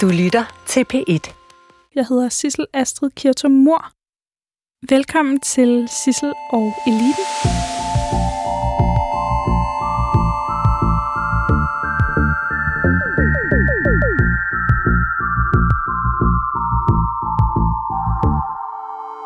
Du 0.00 0.08
lytter 0.08 0.44
til 0.66 0.84
P1. 0.94 1.32
Jeg 1.94 2.06
hedder 2.08 2.28
Sissel 2.28 2.66
Astrid 2.72 3.10
Kirtum 3.10 3.50
Mor. 3.50 3.90
Velkommen 4.94 5.40
til 5.40 5.88
Sissel 6.04 6.32
og 6.52 6.72
Eliten. 6.86 7.24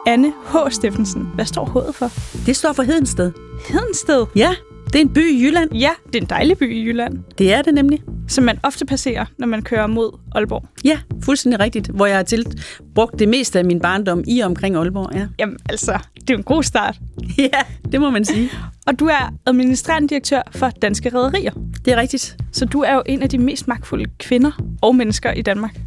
Anne 0.06 0.32
H. 0.52 0.70
Steffensen. 0.70 1.30
Hvad 1.34 1.44
står 1.44 1.64
H'et 1.66 1.92
for? 1.92 2.10
Det 2.46 2.56
står 2.56 2.72
for 2.72 2.82
Hedensted. 2.82 3.32
Hedensted. 3.68 4.26
Ja, 4.36 4.54
det 4.86 4.94
er 4.94 5.00
en 5.00 5.12
by 5.12 5.32
i 5.32 5.44
Jylland. 5.44 5.74
Ja, 5.74 5.90
det 6.06 6.14
er 6.14 6.20
en 6.20 6.28
dejlig 6.28 6.58
by 6.58 6.74
i 6.74 6.84
Jylland, 6.84 7.18
Det 7.38 7.52
er 7.52 7.62
det 7.62 7.74
nemlig. 7.74 8.02
Som 8.28 8.44
man 8.44 8.58
ofte 8.62 8.86
passerer, 8.86 9.24
når 9.38 9.46
man 9.46 9.62
kører 9.62 9.86
mod 9.86 10.18
Aalborg. 10.34 10.64
Ja, 10.84 10.98
fuldstændig 11.22 11.60
rigtigt. 11.60 11.88
Hvor 11.88 12.06
jeg 12.06 12.16
har 12.16 12.22
til 12.22 12.46
brugt 12.94 13.18
det 13.18 13.28
meste 13.28 13.58
af 13.58 13.64
min 13.64 13.80
barndom 13.80 14.24
i 14.26 14.42
omkring 14.42 14.76
Aalborg. 14.76 15.14
Ja. 15.14 15.26
Jamen 15.38 15.56
altså, 15.68 15.98
det 16.20 16.30
er 16.30 16.36
en 16.36 16.42
god 16.42 16.62
start. 16.62 16.98
ja, 17.38 17.90
det 17.92 18.00
må 18.00 18.10
man 18.10 18.24
sige. 18.24 18.50
Og 18.86 18.98
du 18.98 19.06
er 19.06 19.34
administrerende 19.46 20.08
direktør 20.08 20.42
for 20.50 20.70
Danske 20.70 21.08
Rederier. 21.14 21.52
Det 21.84 21.92
er 21.92 21.96
rigtigt. 21.96 22.36
Så 22.52 22.64
du 22.64 22.80
er 22.80 22.94
jo 22.94 23.02
en 23.06 23.22
af 23.22 23.28
de 23.28 23.38
mest 23.38 23.68
magtfulde 23.68 24.04
kvinder 24.18 24.50
og 24.82 24.96
mennesker 24.96 25.32
i 25.32 25.42
Danmark. 25.42 25.80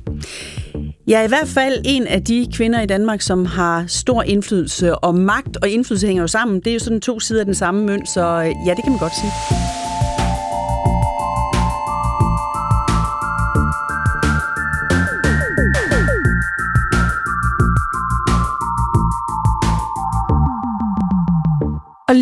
Jeg 1.07 1.19
er 1.19 1.25
i 1.25 1.27
hvert 1.27 1.47
fald 1.47 1.81
en 1.85 2.07
af 2.07 2.23
de 2.23 2.47
kvinder 2.53 2.81
i 2.81 2.85
Danmark, 2.85 3.21
som 3.21 3.45
har 3.45 3.85
stor 3.87 4.23
indflydelse, 4.23 4.95
og 4.95 5.15
magt 5.15 5.57
og 5.57 5.69
indflydelse 5.69 6.07
hænger 6.07 6.23
jo 6.23 6.27
sammen. 6.27 6.59
Det 6.59 6.67
er 6.67 6.73
jo 6.73 6.79
sådan 6.79 7.01
to 7.01 7.19
sider 7.19 7.39
af 7.39 7.45
den 7.45 7.55
samme 7.55 7.85
mønt, 7.85 8.09
så 8.09 8.21
øh, 8.21 8.67
ja, 8.67 8.73
det 8.73 8.83
kan 8.83 8.91
man 8.91 8.99
godt 8.99 9.13
sige. 9.15 9.80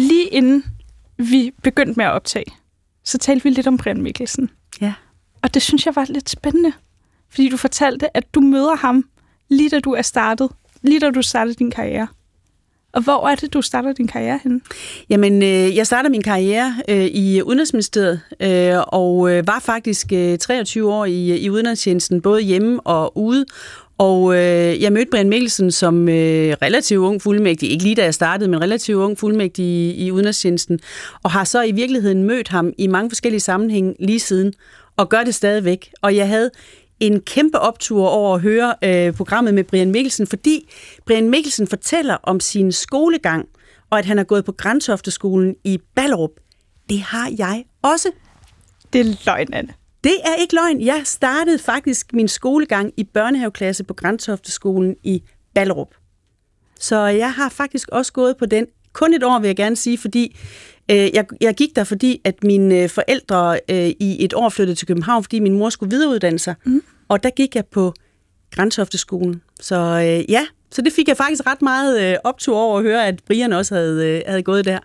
Lige 0.10 0.28
inden 0.28 0.66
vi 1.18 1.52
begyndte 1.64 1.94
med 1.98 2.06
at 2.06 2.12
optage, 2.12 2.46
så 3.04 3.18
talte 3.18 3.44
vi 3.44 3.50
lidt 3.50 3.68
om 3.68 3.78
Brian 3.78 4.02
Mikkelsen. 4.02 4.50
Ja. 4.82 4.94
Og 5.42 5.54
det 5.54 5.62
synes 5.62 5.86
jeg 5.86 5.96
var 5.96 6.06
lidt 6.10 6.30
spændende. 6.30 6.74
Fordi 7.30 7.50
du 7.50 7.58
fortalte, 7.58 8.18
at 8.18 8.34
du 8.34 8.42
møder 8.42 8.76
ham 8.76 9.06
lige 9.50 9.70
da 9.70 9.80
du 9.80 9.92
er 9.92 10.02
startet. 10.02 10.50
Lige 10.82 11.00
da 11.00 11.10
du 11.10 11.22
startede 11.22 11.56
din 11.56 11.72
karriere. 11.72 12.08
Og 12.94 13.02
hvor 13.02 13.28
er 13.28 13.36
det, 13.36 13.54
du 13.54 13.62
starter 13.62 13.94
din 13.94 14.08
karriere 14.08 14.40
henne? 14.44 14.62
Jamen, 15.10 15.44
øh, 15.44 15.76
jeg 15.76 15.88
startede 15.88 16.12
min 16.12 16.22
karriere 16.22 16.76
øh, 16.88 17.06
i 17.06 17.42
Udenrigsministeriet, 17.42 18.22
øh, 18.40 18.84
og 18.88 19.32
øh, 19.32 19.48
var 19.48 19.60
faktisk 19.60 20.08
øh, 20.14 20.38
23 20.38 20.94
år 20.94 21.06
i, 21.06 21.38
i 21.38 21.50
udenrigstjenesten, 21.50 22.22
både 22.22 22.42
hjemme 22.42 22.80
og 22.82 23.18
ude. 23.18 23.46
Og 24.00 24.36
øh, 24.36 24.82
jeg 24.82 24.94
mødte 24.94 25.10
Brian 25.12 25.30
Mikkelsen 25.30 25.72
som 25.72 26.10
øh, 26.10 26.56
relativt 26.62 27.00
ung 27.00 27.22
fuldmægtig, 27.22 27.72
ikke 27.72 27.84
lige 27.84 27.96
da 27.96 28.04
jeg 28.04 28.14
startede, 28.14 28.50
men 28.50 28.62
relativt 28.62 28.98
ung 28.98 29.18
fuldmægtig 29.18 29.66
i, 29.66 30.06
i 30.06 30.12
udenrigstjenesten, 30.12 30.80
og 31.24 31.32
har 31.32 31.44
så 31.44 31.62
i 31.62 31.72
virkeligheden 31.72 32.24
mødt 32.24 32.48
ham 32.48 32.74
i 32.78 32.88
mange 32.88 33.10
forskellige 33.10 33.40
sammenhænge 33.40 33.96
lige 34.00 34.20
siden, 34.20 34.54
og 34.98 35.10
gør 35.10 35.24
det 35.24 35.36
stadigvæk. 35.36 35.92
Og 36.02 36.16
jeg 36.16 36.28
havde 36.28 36.52
en 37.00 37.22
kæmpe 37.22 37.60
optur 37.60 38.08
over 38.08 38.36
at 38.36 38.42
høre 38.42 38.76
øh, 38.84 39.14
programmet 39.14 39.54
med 39.54 39.64
Brian 39.64 39.92
Mikkelsen, 39.92 40.28
fordi 40.28 40.70
Brian 41.06 41.30
Mikkelsen 41.30 41.68
fortæller 41.68 42.18
om 42.24 42.40
sin 42.40 42.72
skolegang, 42.72 43.46
og 43.90 44.00
at 44.00 44.06
han 44.06 44.18
har 44.18 44.24
gået 44.24 44.46
på 44.46 44.52
Græntofteskolen 44.52 45.56
i 45.64 45.80
Ballerup. 45.96 46.32
Det 46.90 47.00
har 47.00 47.32
jeg 47.38 47.64
også. 47.82 48.12
Det 48.94 49.02
er 49.02 49.16
løgn, 49.26 49.54
Anne. 49.54 49.74
Det 50.04 50.16
er 50.24 50.36
ikke 50.36 50.56
løgn. 50.56 50.82
Jeg 50.82 51.02
startede 51.06 51.60
faktisk 51.60 52.14
min 52.14 52.28
skolegang 52.28 52.94
i 52.98 53.04
børnehaveklasse 53.04 53.84
på 53.84 53.94
Græntofteskolen 53.94 54.96
i 55.04 55.24
Ballerup. 55.54 55.96
Så 56.80 57.06
jeg 57.06 57.34
har 57.34 57.50
faktisk 57.50 57.90
også 57.92 58.14
gået 58.14 58.38
på 58.38 58.46
den. 58.46 58.66
Kun 58.94 59.14
et 59.14 59.24
år 59.24 59.40
vil 59.40 59.48
jeg 59.48 59.56
gerne 59.56 59.76
sige, 59.76 59.98
fordi 59.98 60.38
øh, 60.92 60.98
jeg, 60.98 61.26
jeg 61.42 61.56
gik 61.56 61.76
der, 61.76 61.84
fordi 61.84 62.22
at 62.24 62.44
mine 62.44 62.84
øh, 62.84 62.90
forældre 62.90 63.60
øh, 63.70 63.88
i 64.00 64.26
et 64.26 64.34
år 64.34 64.50
flyttede 64.50 64.76
til 64.76 64.88
København, 64.88 65.24
fordi 65.24 65.40
min 65.40 65.58
mor 65.58 65.70
skulle 65.70 65.90
videreuddanne 65.90 66.40
sig. 66.40 66.56
Mm. 66.66 66.82
Og 67.08 67.24
der 67.24 67.30
gik 67.30 67.56
jeg 67.56 67.66
på 67.66 67.94
Græntofteskolen. 68.52 69.42
Så 69.60 69.76
øh, 69.76 70.32
ja, 70.32 70.46
så 70.72 70.82
det 70.82 70.94
fik 70.94 71.08
jeg 71.08 71.18
faktisk 71.18 71.48
ret 71.48 71.62
meget 71.62 72.12
øh, 72.12 72.16
optur 72.24 72.58
over 72.58 72.78
at 72.78 72.84
høre, 72.84 73.08
at 73.08 73.20
Brian 73.28 73.54
også 73.54 73.76
havde, 73.76 74.08
øh, 74.08 74.22
havde 74.28 74.44
gået 74.44 74.66
der. 74.66 74.80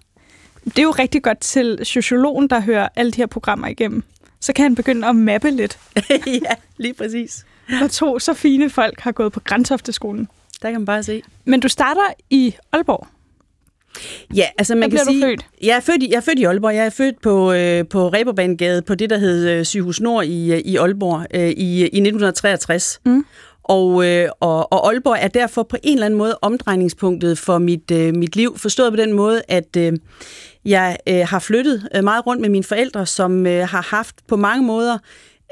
Det 0.64 0.78
er 0.78 0.82
jo 0.82 0.90
rigtig 0.90 1.22
godt 1.22 1.40
til 1.40 1.78
sociologen, 1.82 2.48
der 2.48 2.60
hører 2.60 2.88
alle 2.96 3.12
de 3.12 3.16
her 3.16 3.26
programmer 3.26 3.68
igennem. 3.68 4.02
Så 4.44 4.52
kan 4.52 4.62
han 4.62 4.74
begynde 4.74 5.08
at 5.08 5.16
mappe 5.16 5.50
lidt, 5.50 5.78
ja, 6.26 6.54
lige 6.76 6.94
præcis. 6.94 7.44
når 7.80 7.86
to 7.86 8.18
så 8.18 8.34
fine 8.34 8.70
folk 8.70 9.00
har 9.00 9.12
gået 9.12 9.32
på 9.32 9.40
Græntofteskolen. 9.40 10.28
Der 10.62 10.70
kan 10.70 10.80
man 10.80 10.86
bare 10.86 11.02
se. 11.02 11.22
Men 11.44 11.60
du 11.60 11.68
starter 11.68 12.06
i 12.30 12.54
Aalborg. 12.72 13.06
Ja, 14.34 14.44
altså 14.58 14.74
man 14.74 14.82
kan 14.82 14.90
bliver 14.90 15.04
du 15.04 15.10
sige... 15.10 15.22
født? 15.22 15.46
Jeg 15.62 15.76
er 15.76 15.80
født, 15.80 16.02
i, 16.02 16.08
jeg 16.10 16.16
er 16.16 16.20
født 16.20 16.38
i 16.38 16.44
Aalborg. 16.44 16.74
Jeg 16.74 16.86
er 16.86 16.90
født 16.90 17.20
på, 17.22 17.52
øh, 17.52 17.88
på 17.88 18.08
Reberbanegade 18.08 18.82
på 18.82 18.94
det, 18.94 19.10
der 19.10 19.18
hed 19.18 19.48
øh, 19.48 19.64
Sygehus 19.64 20.00
Nord 20.00 20.24
i, 20.24 20.52
øh, 20.52 20.58
i 20.58 20.76
Aalborg 20.76 21.26
øh, 21.34 21.48
i, 21.48 21.80
i 21.80 21.84
1963. 21.84 23.00
Mm. 23.04 23.24
Og, 23.64 24.06
øh, 24.06 24.28
og, 24.40 24.72
og 24.72 24.88
Aalborg 24.88 25.16
er 25.20 25.28
derfor 25.28 25.62
på 25.62 25.76
en 25.82 25.92
eller 25.92 26.06
anden 26.06 26.18
måde 26.18 26.38
omdrejningspunktet 26.42 27.38
for 27.38 27.58
mit, 27.58 27.90
øh, 27.90 28.14
mit 28.14 28.36
liv. 28.36 28.58
Forstået 28.58 28.92
på 28.92 28.96
den 28.96 29.12
måde, 29.12 29.42
at 29.48 29.76
øh, 29.76 29.92
jeg 30.64 30.98
øh, 31.08 31.26
har 31.28 31.38
flyttet 31.38 31.88
øh, 31.94 32.04
meget 32.04 32.26
rundt 32.26 32.40
med 32.40 32.48
mine 32.48 32.64
forældre, 32.64 33.06
som 33.06 33.46
øh, 33.46 33.68
har 33.68 33.82
haft 33.90 34.16
på 34.28 34.36
mange 34.36 34.66
måder 34.66 34.98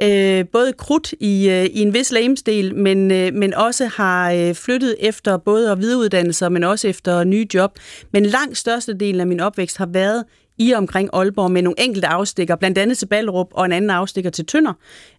øh, 0.02 0.44
både 0.52 0.72
krudt 0.72 1.14
i, 1.20 1.48
øh, 1.50 1.64
i 1.64 1.82
en 1.82 1.94
vis 1.94 2.12
lægemsdel, 2.12 2.74
men, 2.74 3.10
øh, 3.10 3.34
men 3.34 3.54
også 3.54 3.86
har 3.86 4.32
øh, 4.32 4.54
flyttet 4.54 4.96
efter 5.00 5.36
både 5.36 5.78
videreuddannelser, 5.78 6.48
men 6.48 6.64
også 6.64 6.88
efter 6.88 7.24
nye 7.24 7.46
job. 7.54 7.78
Men 8.12 8.26
langt 8.26 8.58
størstedelen 8.58 9.20
af 9.20 9.26
min 9.26 9.40
opvækst 9.40 9.78
har 9.78 9.86
været 9.86 10.24
i 10.58 10.70
og 10.72 10.78
omkring 10.78 11.10
Aalborg 11.12 11.50
med 11.50 11.62
nogle 11.62 11.80
enkelte 11.80 12.06
afstikker, 12.08 12.56
blandt 12.56 12.78
andet 12.78 12.98
til 12.98 13.06
Ballerup 13.06 13.48
og 13.50 13.64
en 13.64 13.72
anden 13.72 13.90
afstikker 13.90 14.30
til 14.30 14.46
Tønder. 14.46 14.72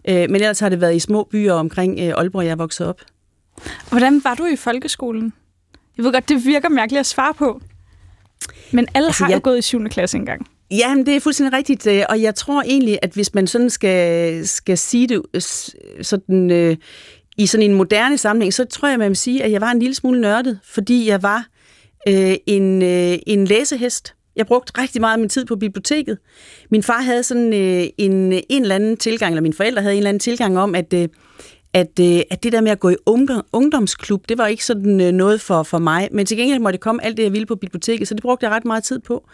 Øh, 0.10 0.16
men 0.16 0.36
ellers 0.36 0.60
har 0.60 0.70
det 0.70 0.82
været 0.82 0.96
i 0.96 1.00
små 1.00 1.28
byer 1.32 1.54
omkring 1.54 2.00
øh, 2.00 2.06
Aalborg, 2.08 2.44
jeg 2.44 2.52
er 2.52 2.56
vokset 2.56 2.88
op. 2.88 3.02
Hvordan 3.90 4.22
var 4.24 4.36
du 4.36 4.46
i 4.46 4.56
folkeskolen? 4.56 5.34
Jeg 5.98 6.06
ved 6.06 6.14
godt, 6.14 6.30
det 6.30 6.46
virker 6.46 6.70
mærkeligt 6.70 7.00
at 7.00 7.06
svare 7.06 7.34
på. 7.34 7.62
Men 8.72 8.88
alle 8.94 9.08
Altså, 9.08 9.24
har 9.24 9.30
jeg... 9.32 9.36
jo 9.36 9.42
gået 9.44 9.58
i 9.58 9.62
7. 9.62 9.90
klasse 9.90 10.18
engang. 10.18 10.48
Ja, 10.72 10.96
men 10.96 11.06
det 11.06 11.16
er 11.16 11.20
fuldstændig 11.20 11.54
rigtigt, 11.58 11.88
øh, 11.88 12.04
og 12.10 12.22
jeg 12.22 12.36
tror 12.36 12.62
egentlig, 12.62 13.00
at 13.02 13.12
hvis 13.12 13.34
man 13.34 13.48
sådan 13.48 13.70
skal, 13.70 14.48
skal 14.48 14.78
sige 14.78 15.08
det 15.08 15.22
sådan, 16.02 16.52
øh, 16.52 16.78
i 17.38 17.46
sådan 17.46 17.70
en 17.70 17.74
moderne 17.76 18.18
sammenhæng, 18.18 18.54
så 18.54 18.66
tror 18.66 18.88
jeg, 18.90 19.00
man 19.00 19.10
vil 19.10 19.18
sige, 19.18 19.44
at 19.44 19.52
jeg 19.52 19.62
var 19.62 19.72
en 19.72 19.80
lille 19.80 19.96
smule 19.96 20.22
nørdet, 20.22 20.60
fordi 20.64 21.08
jeg 21.10 21.24
var 21.24 21.46
øh, 22.08 22.36
en, 22.48 22.82
øh, 22.82 23.18
en 23.28 23.46
læsehest. 23.46 24.16
Jeg 24.36 24.46
brugte 24.46 24.82
rigtig 24.82 25.02
meget 25.02 25.14
af 25.14 25.20
min 25.20 25.30
tid 25.30 25.46
på 25.46 25.56
biblioteket. 25.56 26.18
Min 26.72 26.84
far 26.84 27.02
havde 27.02 27.24
sådan 27.24 27.54
øh, 27.54 27.88
en, 27.98 28.34
en 28.50 28.62
eller 28.62 28.76
anden 28.76 28.98
tilgang, 28.98 29.32
eller 29.32 29.42
mine 29.42 29.54
forældre 29.54 29.82
havde 29.82 29.94
en 29.94 29.98
eller 29.98 30.10
anden 30.10 30.20
tilgang 30.20 30.60
om, 30.60 30.76
at, 30.76 30.94
øh, 30.94 31.08
at, 31.74 32.00
øh, 32.00 32.22
at 32.32 32.44
det 32.44 32.52
der 32.52 32.62
med 32.62 32.72
at 32.72 32.80
gå 32.80 32.90
i 32.90 32.96
ungdom, 33.06 33.46
ungdomsklub, 33.54 34.30
det 34.30 34.38
var 34.38 34.48
ikke 34.48 34.66
sådan 34.66 35.02
øh, 35.02 35.12
noget 35.12 35.42
for, 35.42 35.64
for 35.64 35.78
mig. 35.78 36.10
Men 36.12 36.26
til 36.26 36.38
gengæld 36.38 36.60
måtte 36.60 36.78
det 36.78 36.82
komme 36.82 37.06
alt 37.06 37.18
det, 37.18 37.24
jeg 37.24 37.32
ville 37.32 37.46
på 37.46 37.56
biblioteket, 37.56 38.08
så 38.08 38.14
det 38.14 38.22
brugte 38.22 38.46
jeg 38.46 38.52
ret 38.52 38.66
meget 38.66 38.84
tid 38.84 39.00
på. 39.00 39.28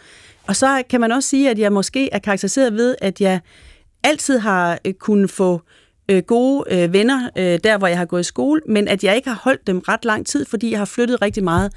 Og 0.46 0.56
så 0.56 0.82
kan 0.90 1.00
man 1.00 1.12
også 1.12 1.28
sige, 1.28 1.50
at 1.50 1.58
jeg 1.58 1.72
måske 1.72 2.08
er 2.12 2.18
karakteriseret 2.18 2.74
ved, 2.74 2.94
at 3.00 3.20
jeg 3.20 3.40
altid 4.02 4.38
har 4.38 4.78
øh, 4.84 4.92
kunnet 4.94 5.30
få 5.30 5.60
øh, 6.10 6.22
gode 6.22 6.64
øh, 6.70 6.92
venner 6.92 7.30
øh, 7.36 7.58
der, 7.64 7.78
hvor 7.78 7.86
jeg 7.86 7.98
har 7.98 8.04
gået 8.04 8.20
i 8.20 8.24
skole, 8.24 8.60
men 8.66 8.88
at 8.88 9.04
jeg 9.04 9.16
ikke 9.16 9.28
har 9.28 9.40
holdt 9.42 9.66
dem 9.66 9.78
ret 9.78 10.04
lang 10.04 10.26
tid, 10.26 10.44
fordi 10.44 10.70
jeg 10.70 10.78
har 10.78 10.84
flyttet 10.84 11.22
rigtig 11.22 11.44
meget. 11.44 11.72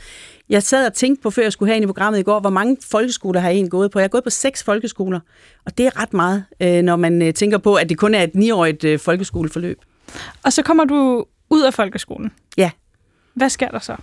Jeg 0.53 0.63
sad 0.63 0.87
og 0.87 0.93
tænkte 0.93 1.23
på, 1.23 1.29
før 1.29 1.41
jeg 1.41 1.53
skulle 1.53 1.69
have 1.69 1.75
ind 1.75 1.83
i 1.83 1.87
programmet 1.87 2.19
i 2.19 2.23
går, 2.23 2.39
hvor 2.39 2.49
mange 2.49 2.77
folkeskoler 2.91 3.39
har 3.39 3.47
jeg 3.47 3.55
egentlig 3.55 3.71
gået 3.71 3.91
på. 3.91 3.99
Jeg 3.99 4.03
har 4.03 4.09
gået 4.09 4.23
på 4.23 4.29
seks 4.29 4.63
folkeskoler, 4.63 5.19
og 5.65 5.77
det 5.77 5.85
er 5.85 6.01
ret 6.01 6.13
meget, 6.13 6.45
øh, 6.59 6.81
når 6.81 6.95
man 6.95 7.21
øh, 7.21 7.33
tænker 7.33 7.57
på, 7.57 7.75
at 7.75 7.89
det 7.89 7.97
kun 7.97 8.15
er 8.15 8.23
et 8.23 8.35
niårigt 8.35 8.83
øh, 8.83 8.99
folkeskoleforløb. 8.99 9.79
Og 10.43 10.53
så 10.53 10.61
kommer 10.61 10.85
du 10.85 11.25
ud 11.49 11.61
af 11.61 11.73
folkeskolen. 11.73 12.31
Ja. 12.57 12.71
Hvad 13.33 13.49
sker 13.49 13.67
der 13.67 13.79
så? 13.79 13.95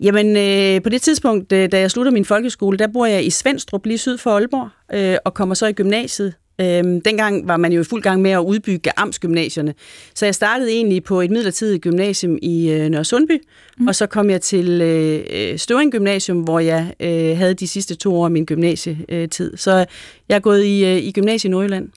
Jamen, 0.00 0.36
øh, 0.36 0.82
på 0.82 0.88
det 0.88 1.02
tidspunkt, 1.02 1.50
da 1.50 1.68
jeg 1.72 1.90
slutter 1.90 2.12
min 2.12 2.24
folkeskole, 2.24 2.78
der 2.78 2.86
bor 2.86 3.06
jeg 3.06 3.24
i 3.24 3.30
Svendstrup, 3.30 3.86
lige 3.86 3.98
syd 3.98 4.18
for 4.18 4.30
Aalborg, 4.30 4.68
øh, 4.92 5.16
og 5.24 5.34
kommer 5.34 5.54
så 5.54 5.66
i 5.66 5.72
gymnasiet. 5.72 6.34
Øh, 6.60 7.00
dengang 7.04 7.48
var 7.48 7.56
man 7.56 7.72
jo 7.72 7.80
i 7.80 7.84
fuld 7.84 8.02
gang 8.02 8.22
med 8.22 8.30
at 8.30 8.38
udbygge 8.38 8.90
amtsgymnasierne. 8.96 9.74
Så 10.14 10.26
jeg 10.26 10.34
startede 10.34 10.70
egentlig 10.70 11.04
på 11.04 11.20
et 11.20 11.30
midlertidigt 11.30 11.82
gymnasium 11.82 12.38
i 12.42 12.70
øh, 12.70 12.88
Nørre 12.88 13.04
Sundby, 13.04 13.38
mm. 13.78 13.88
og 13.88 13.94
så 13.94 14.06
kom 14.06 14.30
jeg 14.30 14.40
til 14.40 14.80
øh, 14.80 15.58
Støvring 15.58 15.92
Gymnasium, 15.92 16.40
hvor 16.40 16.58
jeg 16.58 16.94
øh, 17.00 17.38
havde 17.38 17.54
de 17.54 17.68
sidste 17.68 17.94
to 17.94 18.14
år 18.14 18.24
af 18.24 18.30
min 18.30 18.44
gymnasietid. 18.44 19.56
Så 19.56 19.86
jeg 20.28 20.36
er 20.36 20.40
gået 20.40 20.64
i, 20.64 20.84
øh, 20.84 20.96
i 20.96 21.12
gymnasiet 21.12 21.48
i 21.48 21.50
Nordjylland. 21.50 21.88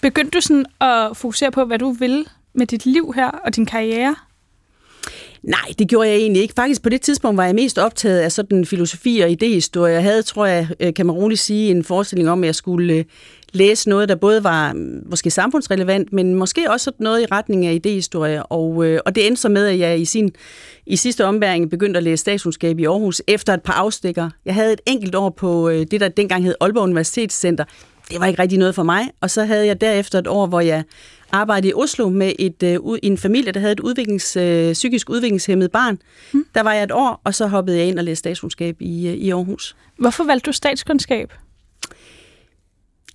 Begyndte 0.00 0.30
du 0.30 0.40
sådan 0.40 0.66
at 0.80 1.16
fokusere 1.16 1.50
på, 1.50 1.64
hvad 1.64 1.78
du 1.78 1.90
vil 1.90 2.26
med 2.54 2.66
dit 2.66 2.86
liv 2.86 3.12
her 3.16 3.30
og 3.30 3.56
din 3.56 3.66
karriere? 3.66 4.16
Nej, 5.42 5.74
det 5.78 5.88
gjorde 5.88 6.08
jeg 6.08 6.16
egentlig 6.16 6.42
ikke. 6.42 6.54
Faktisk 6.56 6.82
på 6.82 6.88
det 6.88 7.00
tidspunkt 7.00 7.36
var 7.36 7.44
jeg 7.44 7.54
mest 7.54 7.78
optaget 7.78 8.20
af 8.20 8.32
sådan 8.32 8.64
filosofi 8.64 9.20
og 9.20 9.30
idehistorie. 9.30 9.92
Jeg 9.92 10.02
havde, 10.02 10.22
tror 10.22 10.46
jeg, 10.46 10.68
øh, 10.80 10.94
kan 10.94 11.06
man 11.06 11.16
roligt 11.16 11.40
sige, 11.40 11.70
en 11.70 11.84
forestilling 11.84 12.30
om, 12.30 12.44
at 12.44 12.46
jeg 12.46 12.54
skulle 12.54 12.94
øh, 12.94 13.04
læse 13.52 13.88
noget, 13.88 14.08
der 14.08 14.14
både 14.14 14.44
var 14.44 14.72
mm, 14.72 15.02
måske 15.10 15.30
samfundsrelevant, 15.30 16.12
men 16.12 16.34
måske 16.34 16.70
også 16.70 16.92
noget 16.98 17.22
i 17.22 17.26
retning 17.32 17.66
af 17.66 17.74
idehistorie. 17.74 18.46
Og, 18.46 18.86
øh, 18.86 19.00
og 19.06 19.14
det 19.14 19.26
endte 19.26 19.42
så 19.42 19.48
med, 19.48 19.66
at 19.66 19.78
jeg 19.78 20.00
i, 20.00 20.04
sin, 20.04 20.30
i 20.86 20.96
sidste 20.96 21.24
ombæring 21.24 21.70
begyndte 21.70 21.98
at 21.98 22.02
læse 22.02 22.20
statskundskab 22.20 22.78
i 22.78 22.84
Aarhus 22.84 23.22
efter 23.26 23.54
et 23.54 23.62
par 23.62 23.72
afstikker. 23.72 24.30
Jeg 24.44 24.54
havde 24.54 24.72
et 24.72 24.80
enkelt 24.86 25.14
år 25.14 25.30
på 25.30 25.68
øh, 25.68 25.86
det, 25.90 26.00
der 26.00 26.08
dengang 26.08 26.44
hed 26.44 26.54
Aalborg 26.60 26.82
Universitetscenter. 26.82 27.64
Det 28.10 28.20
var 28.20 28.26
ikke 28.26 28.42
rigtig 28.42 28.58
noget 28.58 28.74
for 28.74 28.82
mig. 28.82 29.10
Og 29.20 29.30
så 29.30 29.44
havde 29.44 29.66
jeg 29.66 29.80
derefter 29.80 30.18
et 30.18 30.26
år, 30.26 30.46
hvor 30.46 30.60
jeg 30.60 30.82
arbejdede 31.32 31.68
i 31.68 31.74
Oslo 31.74 32.08
med 32.08 32.32
et, 32.38 32.62
øh, 32.62 32.78
en 33.02 33.18
familie, 33.18 33.52
der 33.52 33.60
havde 33.60 33.72
et 33.72 33.80
udviklings, 33.80 34.36
øh, 34.36 34.72
psykisk 34.72 35.10
udviklingshemmet 35.10 35.70
barn. 35.70 35.98
Hmm. 36.32 36.44
Der 36.54 36.62
var 36.62 36.72
jeg 36.72 36.82
et 36.82 36.92
år, 36.92 37.20
og 37.24 37.34
så 37.34 37.46
hoppede 37.46 37.78
jeg 37.78 37.86
ind 37.86 37.98
og 37.98 38.04
læste 38.04 38.18
statskundskab 38.18 38.76
i, 38.80 39.08
øh, 39.08 39.14
i 39.14 39.30
Aarhus. 39.30 39.76
Hvorfor 39.98 40.24
valgte 40.24 40.46
du 40.46 40.52
statskundskab? 40.52 41.32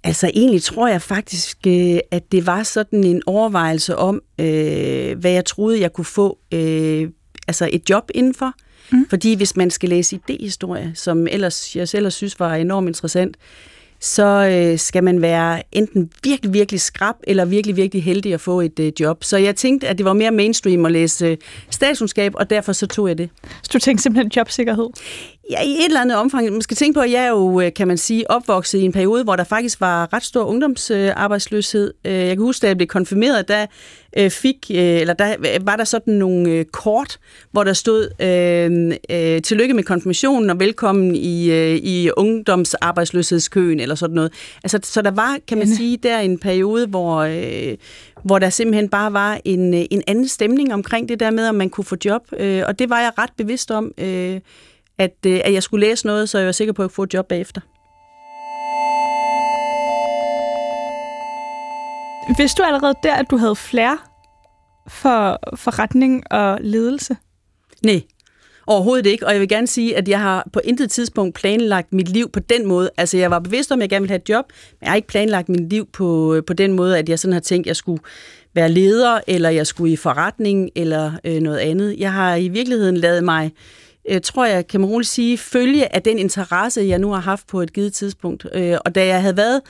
Altså 0.03 0.31
egentlig 0.33 0.63
tror 0.63 0.88
jeg 0.88 1.01
faktisk, 1.01 1.57
øh, 1.67 1.97
at 2.11 2.31
det 2.31 2.47
var 2.47 2.63
sådan 2.63 3.03
en 3.03 3.21
overvejelse 3.25 3.95
om, 3.95 4.21
øh, 4.39 5.19
hvad 5.19 5.31
jeg 5.31 5.45
troede, 5.45 5.81
jeg 5.81 5.94
kunne 5.94 6.05
få 6.05 6.39
øh, 6.53 7.09
altså 7.47 7.69
et 7.71 7.89
job 7.89 8.09
indenfor. 8.13 8.53
Mm. 8.91 9.05
Fordi 9.09 9.35
hvis 9.35 9.55
man 9.55 9.71
skal 9.71 9.89
læse 9.89 10.15
idehistorie, 10.15 10.91
som 10.95 11.27
ellers, 11.27 11.75
jeg 11.75 11.89
selv 11.89 12.11
synes 12.11 12.39
var 12.39 12.55
enormt 12.55 12.88
interessant, 12.88 13.38
så 14.03 14.25
øh, 14.51 14.79
skal 14.79 15.03
man 15.03 15.21
være 15.21 15.63
enten 15.71 16.11
virkelig, 16.23 16.53
virkelig 16.53 16.81
skrab, 16.81 17.15
eller 17.23 17.45
virkelig, 17.45 17.75
virkelig 17.75 18.03
heldig 18.03 18.33
at 18.33 18.41
få 18.41 18.61
et 18.61 18.79
øh, 18.79 18.91
job. 19.00 19.23
Så 19.23 19.38
jeg 19.38 19.55
tænkte, 19.55 19.88
at 19.88 19.97
det 19.97 20.05
var 20.05 20.13
mere 20.13 20.31
mainstream 20.31 20.85
at 20.85 20.91
læse 20.91 21.25
øh, 21.25 21.38
statskundskab, 21.69 22.31
og 22.35 22.50
derfor 22.50 22.73
så 22.73 22.88
tog 22.88 23.07
jeg 23.07 23.17
det. 23.17 23.29
Så 23.61 23.69
du 23.73 23.79
tænkte 23.79 24.03
simpelthen 24.03 24.31
jobsikkerhed? 24.35 24.89
Ja, 25.50 25.62
i 25.62 25.72
et 25.72 25.86
eller 25.86 26.01
andet 26.01 26.18
omfang. 26.18 26.51
Man 26.51 26.62
skal 26.62 26.78
tænke 26.78 26.94
på, 26.94 27.00
at 27.00 27.12
jeg 27.12 27.24
er 27.24 27.30
jo, 27.30 27.62
øh, 27.62 27.74
kan 27.74 27.88
man 27.88 27.98
sige, 27.98 28.31
opvokset 28.31 28.80
i 28.80 28.81
en 28.81 28.92
periode, 28.92 29.24
hvor 29.24 29.36
der 29.36 29.44
faktisk 29.44 29.81
var 29.81 30.13
ret 30.13 30.24
stor 30.24 30.44
ungdomsarbejdsløshed. 30.44 31.94
Øh, 32.06 32.13
jeg 32.13 32.28
kan 32.28 32.40
huske, 32.40 32.62
da 32.62 32.68
jeg 32.68 32.78
blev 32.78 32.88
konfirmeret, 32.88 33.48
der 33.48 33.66
øh, 34.18 34.30
fik, 34.30 34.72
eller 34.72 35.13
der 35.13 35.57
var 35.62 35.75
der 35.75 35.84
sådan 35.84 36.13
nogle 36.13 36.63
kort, 36.63 37.19
hvor 37.51 37.63
der 37.63 37.74
stod, 37.74 38.10
øh, 38.19 38.98
øh, 39.10 39.42
tillykke 39.42 39.74
med 39.74 39.84
konfirmationen 39.84 40.50
og 40.50 40.60
velkommen 40.60 41.16
i, 41.16 41.51
øh, 41.51 41.75
i 41.75 42.10
ungdomsarbejdsløshedskøen, 42.18 43.80
eller 43.80 43.96
sådan 43.96 44.16
noget. 44.16 44.31
Altså, 44.63 44.80
så 44.84 45.01
der 45.01 45.12
var, 45.12 45.38
kan 45.48 45.57
man 45.57 45.68
sige, 45.68 45.98
der 45.98 46.19
en 46.19 46.39
periode, 46.39 46.88
hvor, 46.88 47.18
øh, 47.18 47.78
hvor 48.24 48.39
der 48.39 48.50
simpelthen 48.50 48.89
bare 48.89 49.13
var 49.13 49.39
en, 49.46 49.74
en 49.74 50.04
anden 50.07 50.28
stemning 50.28 50.74
omkring 50.74 51.10
det 51.10 51.19
der 51.19 51.31
med, 51.31 51.48
om 51.48 51.56
man 51.56 51.69
kunne 51.69 51.86
få 51.86 51.96
job. 52.06 52.22
Øh, 52.39 52.63
og 52.68 52.80
det 52.80 52.89
var 52.89 53.00
jeg 53.00 53.12
ret 53.18 53.31
bevidst 53.38 53.72
om, 53.72 53.92
øh, 53.98 54.39
at, 54.98 55.16
øh, 55.28 55.42
at 55.44 55.54
jeg 55.54 55.63
skulle 55.63 55.88
læse 55.88 56.06
noget, 56.07 56.30
så 56.30 56.38
jeg 56.38 56.45
var 56.45 56.51
sikker 56.51 56.74
på 56.74 56.84
at 56.84 56.92
få 56.92 57.04
et 57.04 57.13
job 57.13 57.28
bagefter. 57.28 57.62
Vidste 62.38 62.62
du 62.62 62.68
allerede 62.68 62.94
der, 63.04 63.13
at 63.13 63.25
du 63.31 63.38
havde 63.38 63.56
flere 63.56 63.98
for 64.88 65.40
forretning 65.56 66.24
og 66.31 66.57
ledelse? 66.62 67.18
Nej, 67.86 68.01
overhovedet 68.68 69.06
ikke. 69.06 69.28
Og 69.28 69.31
jeg 69.31 69.42
vil 69.42 69.50
gerne 69.50 69.68
sige, 69.68 69.98
at 69.98 70.07
jeg 70.07 70.19
har 70.19 70.48
på 70.54 70.62
intet 70.63 70.92
tidspunkt 70.92 71.36
planlagt 71.36 71.94
mit 71.94 72.10
liv 72.10 72.31
på 72.31 72.39
den 72.39 72.68
måde. 72.68 72.89
Altså, 72.98 73.18
jeg 73.18 73.31
var 73.31 73.39
bevidst 73.39 73.72
om, 73.72 73.80
at 73.80 73.81
jeg 73.81 73.89
gerne 73.89 74.01
ville 74.04 74.12
have 74.12 74.22
et 74.22 74.30
job, 74.30 74.46
men 74.72 74.78
jeg 74.81 74.89
har 74.92 74.96
ikke 74.96 75.07
planlagt 75.07 75.50
mit 75.50 75.69
liv 75.69 75.88
på, 75.94 76.42
på 76.48 76.54
den 76.54 76.74
måde, 76.74 76.98
at 76.98 77.10
jeg 77.10 77.19
sådan 77.19 77.34
har 77.34 77.39
tænkt, 77.39 77.66
at 77.66 77.68
jeg 77.68 77.75
skulle 77.75 78.04
være 78.54 78.69
leder, 78.69 79.19
eller 79.28 79.50
jeg 79.50 79.68
skulle 79.68 79.94
i 79.94 79.96
forretning, 79.96 80.69
eller 80.75 81.12
øh, 81.24 81.42
noget 81.42 81.57
andet. 81.57 81.96
Jeg 82.00 82.13
har 82.13 82.36
i 82.36 82.48
virkeligheden 82.48 82.98
lavet 82.98 83.24
mig 83.24 83.51
øh, 84.09 84.21
tror 84.21 84.45
jeg, 84.45 84.67
kan 84.67 84.81
man 84.81 84.89
roligt 84.89 85.09
sige, 85.09 85.38
følge 85.38 85.95
af 85.95 86.01
den 86.01 86.19
interesse, 86.19 86.81
jeg 86.81 87.00
nu 87.00 87.11
har 87.11 87.19
haft 87.19 87.47
på 87.47 87.61
et 87.61 87.73
givet 87.73 87.94
tidspunkt. 87.94 88.45
Øh, 88.53 88.77
og 88.85 88.95
da 88.95 89.05
jeg 89.05 89.21
havde 89.21 89.38
været 89.38 89.61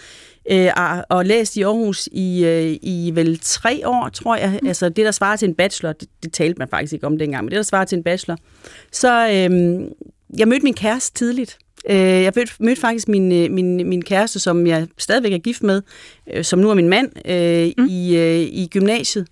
øh, 0.51 0.69
og 1.09 1.25
læst 1.25 1.55
i 1.55 1.61
Aarhus 1.61 2.09
i, 2.11 2.45
øh, 2.45 2.77
i 2.81 3.11
vel 3.13 3.39
tre 3.39 3.81
år, 3.85 4.09
tror 4.09 4.35
jeg, 4.35 4.59
mm. 4.61 4.67
altså 4.67 4.89
det, 4.89 5.05
der 5.05 5.11
svarer 5.11 5.35
til 5.35 5.47
en 5.47 5.55
bachelor, 5.55 5.93
det, 5.93 6.09
det 6.23 6.33
talte 6.33 6.59
man 6.59 6.67
faktisk 6.67 6.93
ikke 6.93 7.07
om 7.07 7.17
dengang, 7.17 7.43
men 7.43 7.51
det, 7.51 7.57
der 7.57 7.63
svarer 7.63 7.85
til 7.85 7.97
en 7.97 8.03
bachelor, 8.03 8.37
så 8.91 9.27
øh, 9.27 9.81
jeg 10.37 10.47
mødte 10.47 10.63
min 10.63 10.73
kæreste 10.73 11.17
tidligt. 11.17 11.57
Jeg 11.89 12.33
mødte, 12.59 12.81
faktisk 12.81 13.07
min, 13.07 13.53
min, 13.53 13.89
min 13.89 14.01
kæreste, 14.01 14.39
som 14.39 14.67
jeg 14.67 14.87
stadigvæk 14.97 15.33
er 15.33 15.37
gift 15.37 15.63
med, 15.63 15.81
som 16.43 16.59
nu 16.59 16.69
er 16.69 16.73
min 16.73 16.89
mand, 16.89 17.09
mm. 17.77 17.87
i, 17.89 18.17
i 18.43 18.67
gymnasiet. 18.71 19.27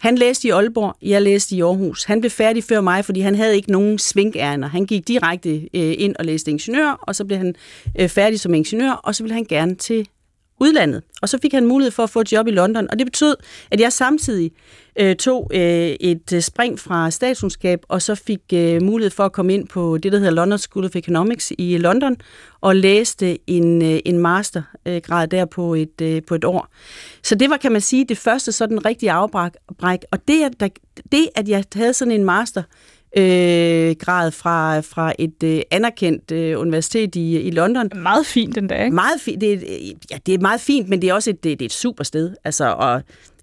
Han 0.00 0.18
læste 0.18 0.48
i 0.48 0.50
Aalborg, 0.50 0.96
jeg 1.02 1.22
læste 1.22 1.56
i 1.56 1.62
Aarhus. 1.62 2.04
Han 2.04 2.20
blev 2.20 2.30
færdig 2.30 2.64
før 2.64 2.80
mig, 2.80 3.04
fordi 3.04 3.20
han 3.20 3.34
havde 3.34 3.56
ikke 3.56 3.72
nogen 3.72 3.98
svinkærner. 3.98 4.68
Han 4.68 4.86
gik 4.86 5.08
direkte 5.08 5.50
øh, 5.54 5.94
ind 5.98 6.16
og 6.18 6.24
læste 6.24 6.50
ingeniør, 6.50 6.98
og 7.02 7.16
så 7.16 7.24
blev 7.24 7.38
han 7.38 7.54
øh, 8.00 8.08
færdig 8.08 8.40
som 8.40 8.54
ingeniør, 8.54 8.92
og 8.92 9.14
så 9.14 9.22
ville 9.22 9.34
han 9.34 9.44
gerne 9.44 9.74
til 9.74 10.08
udlandet. 10.60 11.02
Og 11.22 11.28
så 11.28 11.38
fik 11.42 11.52
han 11.52 11.66
mulighed 11.66 11.90
for 11.90 12.02
at 12.02 12.10
få 12.10 12.20
et 12.20 12.32
job 12.32 12.46
i 12.46 12.50
London, 12.50 12.90
og 12.90 12.98
det 12.98 13.06
betød, 13.06 13.36
at 13.70 13.80
jeg 13.80 13.92
samtidig 13.92 14.50
øh, 14.98 15.16
tog 15.16 15.50
øh, 15.54 15.60
et 16.00 16.32
øh, 16.32 16.40
spring 16.40 16.78
fra 16.78 17.10
statskundskab, 17.10 17.80
og 17.88 18.02
så 18.02 18.14
fik 18.14 18.40
øh, 18.52 18.82
mulighed 18.82 19.10
for 19.10 19.24
at 19.24 19.32
komme 19.32 19.54
ind 19.54 19.68
på 19.68 19.98
det, 19.98 20.12
der 20.12 20.18
hedder 20.18 20.32
London 20.32 20.58
School 20.58 20.84
of 20.84 20.96
Economics 20.96 21.52
i 21.58 21.78
London, 21.78 22.16
og 22.60 22.76
læste 22.76 23.50
en, 23.50 23.82
øh, 23.82 24.00
en 24.04 24.18
mastergrad 24.18 25.28
der 25.28 25.44
på 25.44 25.74
et, 25.74 26.00
øh, 26.02 26.22
på 26.28 26.34
et 26.34 26.44
år. 26.44 26.68
Så 27.22 27.34
det 27.34 27.50
var, 27.50 27.56
kan 27.56 27.72
man 27.72 27.80
sige, 27.80 28.04
det 28.04 28.18
første 28.18 28.52
sådan 28.52 28.84
rigtige 28.86 29.12
afbræk. 29.12 30.00
Og 30.10 30.28
det, 30.28 30.44
at, 30.44 30.70
det, 31.12 31.28
at 31.34 31.48
jeg 31.48 31.64
havde 31.74 31.92
sådan 31.92 32.12
en 32.12 32.24
master, 32.24 32.62
øh, 33.16 33.96
grad 33.98 34.30
fra, 34.30 34.80
fra 34.80 35.12
et 35.18 35.42
øh, 35.44 35.60
anerkendt 35.70 36.32
øh, 36.32 36.60
universitet 36.60 37.14
i, 37.16 37.40
i 37.40 37.50
London. 37.50 37.90
Meget 37.94 38.26
fint 38.26 38.54
den 38.54 38.66
dag, 38.66 38.84
ikke? 38.84 38.94
Meget 38.94 39.20
fint. 39.20 39.40
Det, 39.40 39.64
ja, 40.10 40.16
det 40.26 40.34
er 40.34 40.38
meget 40.38 40.60
fint, 40.60 40.88
men 40.88 41.02
det 41.02 41.10
er 41.10 41.14
også 41.14 41.30
et, 41.30 41.44
det, 41.44 41.58
det 41.58 41.64
er 41.64 41.68
et 41.68 41.72
super 41.72 42.04
sted. 42.04 42.34
Altså, 42.44 42.64
og 42.72 42.92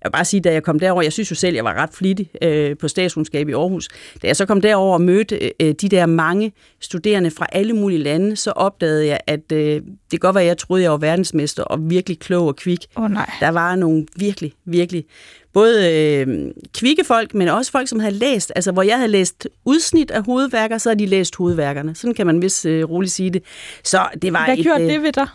jeg 0.06 0.09
vil 0.09 0.12
bare 0.12 0.25
sige, 0.25 0.41
da 0.41 0.53
jeg 0.53 0.63
kom 0.63 0.79
derover, 0.79 1.01
jeg 1.01 1.13
synes 1.13 1.31
jo 1.31 1.35
selv, 1.35 1.56
jeg 1.56 1.63
var 1.63 1.73
ret 1.73 1.89
flittig 1.94 2.29
øh, 2.41 2.77
på 2.77 2.88
statskundskab 2.88 3.50
i 3.50 3.53
Aarhus. 3.53 3.88
Da 4.21 4.27
jeg 4.27 4.35
så 4.35 4.45
kom 4.45 4.62
derover 4.62 4.94
og 4.94 5.01
mødte 5.01 5.51
øh, 5.59 5.73
de 5.81 5.89
der 5.89 6.06
mange 6.06 6.51
studerende 6.81 7.31
fra 7.31 7.47
alle 7.51 7.73
mulige 7.73 8.03
lande, 8.03 8.35
så 8.35 8.51
opdagede 8.51 9.07
jeg, 9.07 9.19
at 9.27 9.51
øh, 9.51 9.81
det 10.12 10.21
godt 10.21 10.33
var, 10.33 10.41
at 10.41 10.47
jeg 10.47 10.57
troede, 10.57 10.83
jeg 10.83 10.91
var 10.91 10.97
verdensmester 10.97 11.63
og 11.63 11.89
virkelig 11.89 12.19
klog 12.19 12.47
og 12.47 12.56
kvik. 12.56 12.85
Oh, 12.95 13.12
nej. 13.12 13.31
Der 13.39 13.50
var 13.50 13.75
nogle 13.75 14.06
virkelig, 14.15 14.53
virkelig 14.65 15.06
både 15.55 15.93
øh, 15.93 16.51
kvikke 16.73 17.03
folk, 17.03 17.33
men 17.33 17.47
også 17.47 17.71
folk, 17.71 17.87
som 17.87 17.99
havde 17.99 18.15
læst, 18.15 18.51
altså 18.55 18.71
hvor 18.71 18.81
jeg 18.81 18.95
havde 18.95 19.11
læst 19.11 19.47
udsnit 19.65 20.11
af 20.11 20.25
hovedværker, 20.25 20.77
så 20.77 20.89
havde 20.89 20.99
de 20.99 21.05
læst 21.05 21.35
hovedværkerne. 21.35 21.95
Sådan 21.95 22.13
kan 22.13 22.25
man 22.25 22.41
vist 22.41 22.65
øh, 22.65 22.89
roligt 22.89 23.13
sige 23.13 23.29
det. 23.29 23.43
Så 23.83 24.07
det 24.21 24.33
var 24.33 24.45
Hvad 24.45 24.57
et, 24.57 24.63
gjorde 24.63 24.83
øh, 24.83 24.89
det 24.89 25.01
ved 25.03 25.11
dig? 25.11 25.27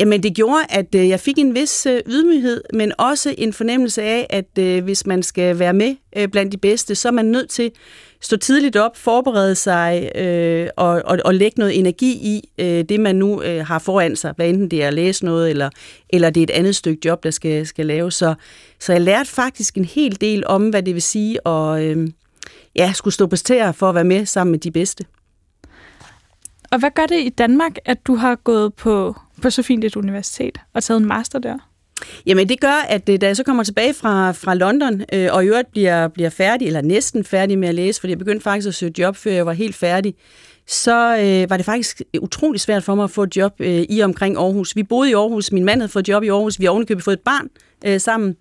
Jamen 0.00 0.22
det 0.22 0.34
gjorde, 0.34 0.64
at 0.68 0.94
øh, 0.94 1.08
jeg 1.08 1.20
fik 1.20 1.38
en 1.38 1.54
vis 1.54 1.86
øh, 1.86 2.00
ydmyghed, 2.06 2.60
men 2.74 2.92
også 2.98 3.34
en 3.38 3.52
fornemmelse 3.52 4.02
af, 4.02 4.26
at 4.30 4.58
øh, 4.58 4.84
hvis 4.84 5.06
man 5.06 5.22
skal 5.22 5.58
være 5.58 5.72
med 5.72 5.96
øh, 6.16 6.28
blandt 6.28 6.52
de 6.52 6.56
bedste, 6.56 6.94
så 6.94 7.08
er 7.08 7.12
man 7.12 7.24
nødt 7.24 7.50
til 7.50 7.62
at 7.62 7.72
stå 8.20 8.36
tidligt 8.36 8.76
op, 8.76 8.96
forberede 8.96 9.54
sig 9.54 10.10
øh, 10.14 10.68
og, 10.76 11.02
og, 11.04 11.18
og 11.24 11.34
lægge 11.34 11.60
noget 11.60 11.78
energi 11.78 12.10
i 12.12 12.48
øh, 12.58 12.84
det, 12.88 13.00
man 13.00 13.16
nu 13.16 13.42
øh, 13.42 13.66
har 13.66 13.78
foran 13.78 14.16
sig, 14.16 14.32
hvad 14.36 14.48
enten 14.48 14.70
det 14.70 14.82
er 14.82 14.88
at 14.88 14.94
læse 14.94 15.24
noget, 15.24 15.50
eller, 15.50 15.70
eller 16.10 16.30
det 16.30 16.40
er 16.40 16.44
et 16.44 16.50
andet 16.50 16.76
stykke 16.76 17.00
job, 17.04 17.22
der 17.22 17.30
skal, 17.30 17.66
skal 17.66 17.86
laves. 17.86 18.14
Så, 18.14 18.34
så 18.80 18.92
jeg 18.92 19.00
lærte 19.00 19.30
faktisk 19.30 19.76
en 19.76 19.84
hel 19.84 20.20
del 20.20 20.46
om, 20.46 20.68
hvad 20.68 20.82
det 20.82 20.94
vil 20.94 21.02
sige 21.02 21.48
at 21.48 21.82
øh, 21.82 22.08
ja, 22.76 22.92
skulle 22.94 23.14
stå 23.14 23.26
på 23.26 23.36
stære 23.36 23.74
for 23.74 23.88
at 23.88 23.94
være 23.94 24.04
med 24.04 24.26
sammen 24.26 24.50
med 24.50 24.58
de 24.58 24.70
bedste. 24.70 25.04
Og 26.70 26.78
hvad 26.78 26.90
gør 26.94 27.06
det 27.06 27.20
i 27.20 27.28
Danmark, 27.28 27.76
at 27.84 28.06
du 28.06 28.14
har 28.14 28.34
gået 28.34 28.74
på, 28.74 29.16
på 29.42 29.50
så 29.50 29.62
fint 29.62 29.84
et 29.84 29.96
universitet 29.96 30.60
og 30.74 30.82
taget 30.82 31.00
en 31.00 31.06
master 31.06 31.38
der? 31.38 31.58
Jamen 32.26 32.48
det 32.48 32.60
gør, 32.60 32.84
at 32.88 33.08
øh, 33.08 33.20
da 33.20 33.26
jeg 33.26 33.36
så 33.36 33.44
kommer 33.44 33.62
tilbage 33.62 33.94
fra, 33.94 34.32
fra 34.32 34.54
London, 34.54 35.02
øh, 35.12 35.28
og 35.32 35.44
i 35.44 35.48
øvrigt 35.48 35.70
bliver, 35.70 36.08
bliver 36.08 36.30
færdig, 36.30 36.66
eller 36.66 36.80
næsten 36.80 37.24
færdig 37.24 37.58
med 37.58 37.68
at 37.68 37.74
læse, 37.74 38.00
fordi 38.00 38.10
jeg 38.10 38.18
begyndte 38.18 38.42
faktisk 38.42 38.68
at 38.68 38.74
søge 38.74 38.92
job, 38.98 39.16
før 39.16 39.30
jeg 39.30 39.46
var 39.46 39.52
helt 39.52 39.74
færdig, 39.74 40.14
så 40.66 41.18
øh, 41.18 41.50
var 41.50 41.56
det 41.56 41.66
faktisk 41.66 42.02
utrolig 42.20 42.60
svært 42.60 42.84
for 42.84 42.94
mig 42.94 43.04
at 43.04 43.10
få 43.10 43.22
et 43.22 43.36
job 43.36 43.54
øh, 43.60 43.84
i 43.88 44.02
omkring 44.02 44.36
Aarhus. 44.36 44.76
Vi 44.76 44.82
boede 44.82 45.10
i 45.10 45.14
Aarhus, 45.14 45.52
min 45.52 45.64
mand 45.64 45.80
havde 45.80 45.92
fået 45.92 46.02
et 46.02 46.08
job 46.08 46.22
i 46.22 46.28
Aarhus, 46.28 46.60
vi 46.60 46.64
har 46.64 46.70
ovenikøbet 46.70 47.04
fået 47.04 47.16
et 47.16 47.20
barn 47.20 47.44
øh, 47.44 47.67
sammen, 47.98 48.36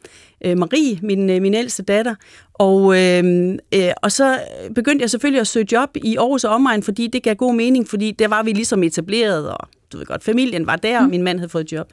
øh, 0.45 0.57
Marie, 0.57 0.99
min, 1.01 1.29
øh, 1.29 1.41
min 1.41 1.53
ældste 1.53 1.83
datter, 1.83 2.15
og, 2.53 2.97
øh, 2.99 3.53
øh, 3.73 3.91
og 4.01 4.11
så 4.11 4.39
begyndte 4.75 5.03
jeg 5.03 5.09
selvfølgelig 5.09 5.41
at 5.41 5.47
søge 5.47 5.67
job 5.71 5.89
i 5.95 6.17
Aarhus 6.17 6.43
og 6.43 6.55
omegn, 6.55 6.83
fordi 6.83 7.07
det 7.07 7.23
gav 7.23 7.35
god 7.35 7.55
mening, 7.55 7.87
fordi 7.87 8.11
der 8.11 8.27
var 8.27 8.43
vi 8.43 8.51
ligesom 8.51 8.83
etableret, 8.83 9.49
og 9.49 9.67
du 9.93 9.97
ved 9.97 10.05
godt, 10.05 10.23
familien 10.23 10.67
var 10.67 10.75
der, 10.75 10.97
og 10.97 11.03
mm. 11.03 11.09
min 11.09 11.23
mand 11.23 11.39
havde 11.39 11.49
fået 11.49 11.63
et 11.63 11.71
job. 11.71 11.87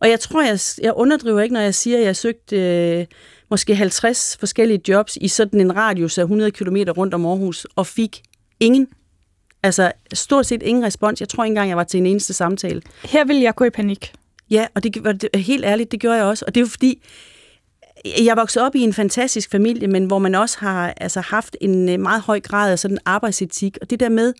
Og 0.00 0.10
jeg 0.10 0.20
tror, 0.20 0.42
jeg, 0.42 0.58
jeg 0.82 0.92
underdriver 0.96 1.40
ikke, 1.40 1.52
når 1.52 1.60
jeg 1.60 1.74
siger, 1.74 1.98
at 1.98 2.04
jeg 2.04 2.16
søgte 2.16 2.56
øh, 2.56 3.06
måske 3.50 3.74
50 3.74 4.36
forskellige 4.40 4.80
jobs 4.88 5.18
i 5.20 5.28
sådan 5.28 5.60
en 5.60 5.76
radius 5.76 6.18
af 6.18 6.22
100 6.22 6.50
km 6.50 6.76
rundt 6.76 7.14
om 7.14 7.26
Aarhus, 7.26 7.66
og 7.76 7.86
fik 7.86 8.22
ingen. 8.60 8.88
Altså 9.62 9.92
stort 10.12 10.46
set 10.46 10.62
ingen 10.62 10.84
respons. 10.84 11.20
Jeg 11.20 11.28
tror 11.28 11.44
ikke 11.44 11.50
engang, 11.50 11.68
jeg 11.68 11.76
var 11.76 11.84
til 11.84 11.98
en 11.98 12.06
eneste 12.06 12.32
samtale. 12.32 12.82
Her 13.04 13.24
vil 13.24 13.36
jeg 13.36 13.54
gå 13.54 13.64
i 13.64 13.70
panik. 13.70 14.12
Ja, 14.50 14.66
og 14.74 14.82
det, 14.82 14.94
det 15.32 15.44
helt 15.44 15.64
ærligt, 15.64 15.92
det 15.92 16.00
gjorde 16.00 16.16
jeg 16.16 16.24
også. 16.24 16.44
Og 16.46 16.54
det 16.54 16.60
er 16.60 16.64
jo 16.64 16.68
fordi, 16.68 17.02
jeg 18.24 18.36
voksede 18.36 18.64
op 18.64 18.74
i 18.74 18.80
en 18.80 18.92
fantastisk 18.92 19.50
familie, 19.50 19.88
men 19.88 20.04
hvor 20.04 20.18
man 20.18 20.34
også 20.34 20.58
har 20.60 20.94
altså, 20.96 21.20
haft 21.20 21.56
en 21.60 21.88
øh, 21.88 22.00
meget 22.00 22.22
høj 22.22 22.40
grad 22.40 22.72
af 22.72 22.78
sådan 22.78 22.98
arbejdsetik. 23.04 23.78
Og 23.82 23.90
det 23.90 24.00
der 24.00 24.08
med, 24.08 24.32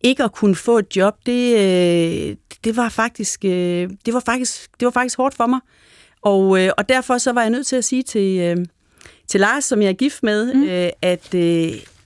ikke 0.00 0.24
at 0.24 0.32
kunne 0.32 0.54
få 0.54 0.78
et 0.78 0.96
job, 0.96 1.14
det, 1.26 1.54
øh, 1.54 2.36
det 2.64 2.76
var 2.76 2.88
faktisk 2.88 3.44
øh, 3.44 3.90
det 4.06 4.14
var 4.14 4.20
faktisk 4.20 4.70
det 4.80 4.86
var 4.86 4.92
faktisk 4.92 5.16
hårdt 5.16 5.34
for 5.34 5.46
mig. 5.46 5.60
Og, 6.22 6.48
og 6.78 6.88
derfor 6.88 7.18
så 7.18 7.32
var 7.32 7.40
jeg 7.40 7.50
nødt 7.50 7.66
til 7.66 7.76
at 7.76 7.84
sige 7.84 8.02
til, 8.02 8.66
til 9.28 9.40
Lars, 9.40 9.64
som 9.64 9.82
jeg 9.82 9.88
er 9.88 9.92
gift 9.92 10.22
med, 10.22 10.54
mm. 10.54 10.90
at, 11.02 11.34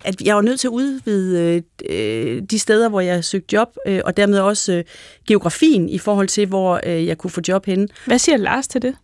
at 0.06 0.22
jeg 0.22 0.36
var 0.36 0.42
nødt 0.42 0.60
til 0.60 0.68
at 0.68 0.72
udvide 0.72 1.62
øh, 1.88 2.42
de 2.50 2.58
steder, 2.58 2.88
hvor 2.88 3.00
jeg 3.00 3.25
søgte 3.25 3.54
job, 3.56 3.76
øh, 3.86 4.00
og 4.04 4.16
dermed 4.16 4.38
også 4.38 4.72
øh, 4.72 4.84
geografien 5.28 5.88
i 5.88 5.98
forhold 5.98 6.28
til, 6.28 6.46
hvor 6.46 6.80
øh, 6.86 7.06
jeg 7.06 7.18
kunne 7.18 7.30
få 7.30 7.40
job 7.48 7.66
henne. 7.66 7.88
Hvad 8.06 8.18
siger 8.18 8.36
Lars 8.36 8.68
til 8.68 8.82
det? 8.82 8.94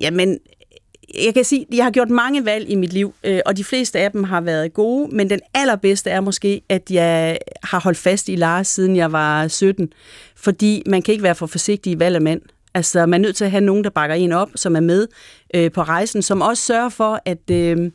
Jamen, 0.00 0.38
jeg 1.14 1.34
kan 1.34 1.44
sige, 1.44 1.66
jeg 1.74 1.84
har 1.84 1.90
gjort 1.90 2.10
mange 2.10 2.44
valg 2.44 2.70
i 2.70 2.74
mit 2.74 2.92
liv, 2.92 3.14
øh, 3.24 3.40
og 3.46 3.56
de 3.56 3.64
fleste 3.64 3.98
af 3.98 4.10
dem 4.10 4.24
har 4.24 4.40
været 4.40 4.72
gode, 4.72 5.16
men 5.16 5.30
den 5.30 5.40
allerbedste 5.54 6.10
er 6.10 6.20
måske, 6.20 6.62
at 6.68 6.90
jeg 6.90 7.38
har 7.62 7.80
holdt 7.80 7.98
fast 7.98 8.28
i 8.28 8.36
Lars, 8.36 8.68
siden 8.68 8.96
jeg 8.96 9.12
var 9.12 9.48
17. 9.48 9.92
Fordi 10.36 10.82
man 10.86 11.02
kan 11.02 11.12
ikke 11.12 11.24
være 11.24 11.34
for 11.34 11.46
forsigtig 11.46 11.92
i 11.92 11.98
valg 11.98 12.16
af 12.16 12.22
mand. 12.22 12.40
Altså, 12.74 13.06
man 13.06 13.20
er 13.20 13.22
nødt 13.22 13.36
til 13.36 13.44
at 13.44 13.50
have 13.50 13.60
nogen, 13.60 13.84
der 13.84 13.90
bakker 13.90 14.16
en 14.16 14.32
op, 14.32 14.48
som 14.54 14.76
er 14.76 14.80
med 14.80 15.06
øh, 15.54 15.72
på 15.72 15.82
rejsen, 15.82 16.22
som 16.22 16.42
også 16.42 16.62
sørger 16.62 16.88
for 16.88 17.20
at 17.24 17.50
øh, 17.50 17.90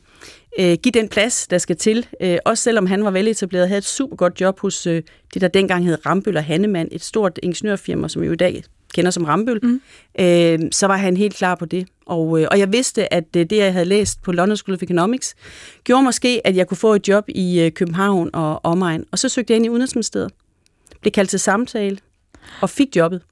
øh, 0.58 0.76
give 0.82 0.92
den 0.92 1.08
plads, 1.08 1.46
der 1.46 1.58
skal 1.58 1.76
til. 1.76 2.06
Øh, 2.20 2.38
også 2.44 2.62
selvom 2.62 2.86
han 2.86 3.04
var 3.04 3.10
veletableret 3.10 3.68
havde 3.68 3.78
et 3.78 3.84
super 3.84 4.16
godt 4.16 4.40
job 4.40 4.60
hos 4.60 4.86
øh, 4.86 5.02
det, 5.34 5.42
der 5.42 5.48
dengang 5.48 5.84
hed 5.84 6.06
Rambøl 6.06 6.36
og 6.36 6.44
Hannemann, 6.44 6.88
et 6.92 7.04
stort 7.04 7.38
ingeniørfirma, 7.42 8.08
som 8.08 8.22
jo 8.22 8.32
i 8.32 8.36
dag 8.36 8.62
kender 8.94 9.10
som 9.10 9.24
Rambøl, 9.24 9.60
mm. 9.62 9.80
øh, 10.20 10.58
så 10.72 10.86
var 10.86 10.96
han 10.96 11.16
helt 11.16 11.34
klar 11.34 11.54
på 11.54 11.64
det. 11.64 11.86
Og, 12.06 12.40
øh, 12.40 12.48
og 12.50 12.58
jeg 12.58 12.72
vidste, 12.72 13.14
at 13.14 13.24
øh, 13.36 13.46
det, 13.50 13.56
jeg 13.56 13.72
havde 13.72 13.84
læst 13.84 14.22
på 14.22 14.32
London 14.32 14.56
School 14.56 14.74
of 14.74 14.82
Economics, 14.82 15.34
gjorde 15.84 16.02
måske, 16.02 16.40
at 16.44 16.56
jeg 16.56 16.66
kunne 16.66 16.76
få 16.76 16.94
et 16.94 17.08
job 17.08 17.24
i 17.28 17.60
øh, 17.60 17.72
København 17.72 18.30
og 18.32 18.64
omegn. 18.64 19.04
Og 19.12 19.18
så 19.18 19.28
søgte 19.28 19.52
jeg 19.52 19.56
ind 19.56 19.66
i 19.66 19.68
Udenrigsministeriet, 19.68 20.30
blev 21.00 21.12
kaldt 21.12 21.30
til 21.30 21.40
samtale 21.40 21.98
og 22.60 22.70
fik 22.70 22.96
jobbet. 22.96 23.22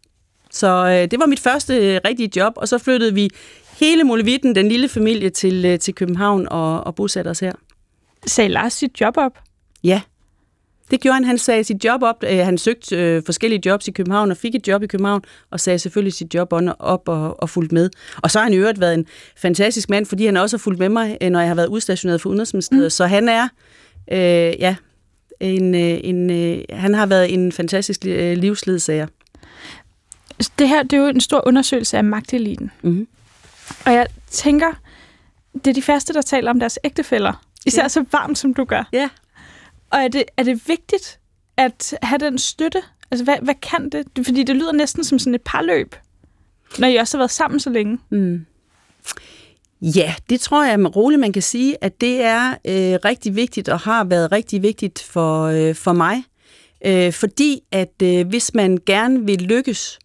Så 0.50 0.87
øh, 0.87 1.11
det 1.11 1.19
var 1.19 1.26
mit 1.26 1.41
første 1.41 1.76
øh, 1.76 2.00
rigtige 2.05 2.31
job, 2.37 2.52
og 2.57 2.69
så 2.69 2.79
flyttede 2.79 3.14
vi 3.14 3.31
hele 3.83 4.05
Molevitten, 4.05 4.55
den 4.55 4.69
lille 4.69 4.89
familie, 4.89 5.31
til, 5.31 5.65
øh, 5.65 5.79
til 5.79 5.95
København 5.95 6.49
og, 6.51 6.85
og 6.85 6.95
bosatte 6.95 7.29
os 7.29 7.41
her. 7.41 7.53
Sagde 8.27 8.49
Lars 8.49 8.73
sit 8.73 9.01
job 9.01 9.17
op? 9.17 9.39
Ja, 9.85 10.01
det 10.91 11.01
gjorde 11.01 11.15
han. 11.15 11.25
Han 11.25 11.39
sagde 11.39 11.65
sit 11.65 11.85
job 11.85 12.03
op. 12.03 12.25
Øh, 12.31 12.39
han 12.39 12.59
søgte 12.59 12.97
øh, 12.97 13.23
forskellige 13.27 13.62
jobs 13.67 13.89
i 13.89 13.91
København 13.91 14.31
og 14.31 14.37
fik 14.37 14.55
et 14.55 14.69
job 14.69 14.83
i 14.83 14.87
København, 14.87 15.23
og 15.51 15.61
sagde 15.61 15.79
selvfølgelig 15.79 16.12
sit 16.12 16.35
job 16.35 16.53
op 16.79 17.09
og, 17.09 17.43
og 17.43 17.51
fulgte 17.51 17.75
med. 17.75 17.91
Og 18.23 18.31
så 18.31 18.39
har 18.39 18.45
han 18.45 18.53
i 18.53 18.57
øvrigt 18.57 18.81
været 18.81 18.95
en 18.95 19.07
fantastisk 19.37 19.91
mand, 19.91 20.07
fordi 20.07 20.27
han 20.27 20.37
også 20.37 20.57
har 20.57 20.59
fulgt 20.59 20.79
med 20.79 20.89
mig, 20.89 21.19
øh, 21.21 21.31
når 21.31 21.41
jeg 21.41 21.49
har 21.49 21.55
været 21.55 21.69
udstationeret 21.69 22.21
for 22.21 22.29
Udenrigsministeriet. 22.29 22.85
Mm. 22.85 22.91
Så 22.91 23.07
han 23.07 23.29
er, 23.29 23.49
øh, 24.12 24.19
ja, 24.61 24.77
en, 25.41 25.75
en, 25.75 26.31
øh, 26.31 26.65
han 26.71 26.95
har 26.95 27.07
været 27.07 27.35
en 27.35 27.53
fantastisk 27.53 28.05
livsledsager. 28.05 29.07
Det 30.59 30.69
her 30.69 30.83
det 30.83 30.93
er 30.93 31.01
jo 31.01 31.07
en 31.07 31.21
stor 31.21 31.43
undersøgelse 31.47 31.97
af 31.97 32.05
magteliten. 32.05 32.71
Mm-hmm. 32.83 33.07
Og 33.87 33.92
jeg 33.92 34.07
tænker, 34.31 34.73
det 35.54 35.66
er 35.66 35.75
de 35.75 35.83
første, 35.83 36.12
der 36.12 36.23
taler 36.23 36.50
om 36.50 36.61
deres 36.61 36.78
ægtefælder. 36.85 37.45
Især 37.66 37.83
ja. 37.83 37.88
så 37.88 38.04
varmt, 38.12 38.38
som 38.38 38.54
du 38.54 38.64
gør. 38.64 38.88
Ja. 38.92 39.09
Og 39.90 39.99
er 39.99 40.09
det, 40.09 40.25
er 40.37 40.42
det 40.42 40.69
vigtigt 40.69 41.19
at 41.57 41.95
have 42.02 42.19
den 42.19 42.38
støtte? 42.38 42.83
Altså, 43.11 43.25
hvad, 43.25 43.37
hvad 43.42 43.54
kan 43.54 43.90
det? 43.90 44.07
Fordi 44.25 44.42
det 44.42 44.57
lyder 44.57 44.73
næsten 44.73 45.04
som 45.04 45.19
sådan 45.19 45.35
et 45.35 45.42
parløb, 45.45 45.95
når 46.78 46.88
I 46.88 46.97
også 46.97 47.16
har 47.16 47.21
været 47.21 47.31
sammen 47.31 47.61
så 47.61 47.71
længe. 47.71 47.99
Mm. 48.11 48.47
Ja, 49.83 50.14
det 50.31 50.40
tror 50.40 50.64
jeg 50.64 50.81
med 50.81 50.97
roligt, 50.97 51.21
man 51.21 51.33
kan 51.33 51.42
sige, 51.42 51.85
at 51.85 52.00
det 52.00 52.23
er 52.23 52.50
øh, 52.50 52.99
rigtig 53.04 53.37
vigtigt 53.37 53.69
og 53.69 53.78
har 53.78 54.04
været 54.04 54.33
rigtig 54.33 54.62
vigtigt 54.62 55.02
for, 55.02 55.45
øh, 55.45 55.75
for 55.75 55.92
mig. 55.92 56.25
Øh, 56.87 57.12
fordi 57.12 57.61
at 57.73 58.02
øh, 58.02 58.28
hvis 58.28 58.54
man 58.54 58.78
gerne 58.87 59.26
vil 59.26 59.42
lykkes, 59.42 59.99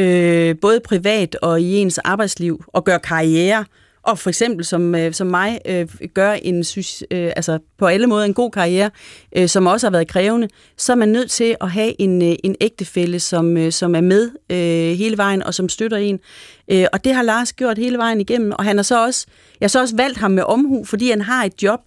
øh, 0.00 0.54
både 0.60 0.80
privat 0.80 1.36
og 1.42 1.60
i 1.60 1.76
ens 1.76 1.98
arbejdsliv, 1.98 2.64
og 2.66 2.84
gøre 2.84 2.98
karriere, 2.98 3.64
og 4.02 4.18
for 4.18 4.30
eksempel 4.30 4.64
som, 4.64 4.94
øh, 4.94 5.12
som 5.12 5.26
mig 5.26 5.60
øh, 5.66 5.88
gør 6.14 6.32
en 6.32 6.64
synes, 6.64 7.04
øh, 7.10 7.32
altså 7.36 7.58
på 7.78 7.86
alle 7.86 8.06
måder 8.06 8.24
en 8.24 8.34
god 8.34 8.50
karriere, 8.50 8.90
øh, 9.36 9.48
som 9.48 9.66
også 9.66 9.86
har 9.86 9.90
været 9.90 10.08
krævende, 10.08 10.48
så 10.76 10.92
er 10.92 10.96
man 10.96 11.08
nødt 11.08 11.30
til 11.30 11.56
at 11.60 11.70
have 11.70 12.00
en, 12.00 12.22
øh, 12.22 12.36
en 12.44 12.56
ægtefælle, 12.60 13.20
som, 13.20 13.56
øh, 13.56 13.72
som 13.72 13.94
er 13.94 14.00
med 14.00 14.30
øh, 14.50 14.98
hele 14.98 15.16
vejen 15.16 15.42
og 15.42 15.54
som 15.54 15.68
støtter 15.68 15.96
en. 15.96 16.20
Øh, 16.70 16.86
og 16.92 17.04
det 17.04 17.14
har 17.14 17.22
Lars 17.22 17.52
gjort 17.52 17.78
hele 17.78 17.98
vejen 17.98 18.20
igennem, 18.20 18.52
og 18.52 18.64
han 18.64 18.76
har 18.76 18.82
så 18.82 19.04
også, 19.04 19.26
jeg 19.60 19.64
har 19.64 19.68
så 19.68 19.80
også 19.80 19.96
valgt 19.96 20.18
ham 20.18 20.30
med 20.30 20.42
omhu, 20.42 20.84
fordi 20.84 21.10
han 21.10 21.20
har 21.20 21.44
et 21.44 21.62
job 21.62 21.80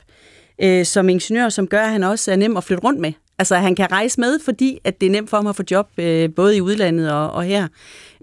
øh, 0.61 0.85
som 0.85 1.09
ingeniør, 1.09 1.49
som 1.49 1.67
gør, 1.67 1.81
at 1.81 1.89
han 1.89 2.03
også 2.03 2.31
er 2.31 2.35
nem 2.35 2.57
at 2.57 2.63
flytte 2.63 2.83
rundt 2.83 2.99
med. 2.99 3.13
Altså, 3.39 3.55
han 3.55 3.75
kan 3.75 3.91
rejse 3.91 4.19
med, 4.19 4.39
fordi 4.39 4.79
at 4.83 5.01
det 5.01 5.07
er 5.07 5.11
nemt 5.11 5.29
for 5.29 5.37
ham 5.37 5.47
at 5.47 5.55
få 5.55 5.63
job, 5.71 5.89
øh, 5.97 6.29
både 6.35 6.57
i 6.57 6.61
udlandet 6.61 7.11
og, 7.11 7.31
og 7.31 7.43
her. 7.43 7.67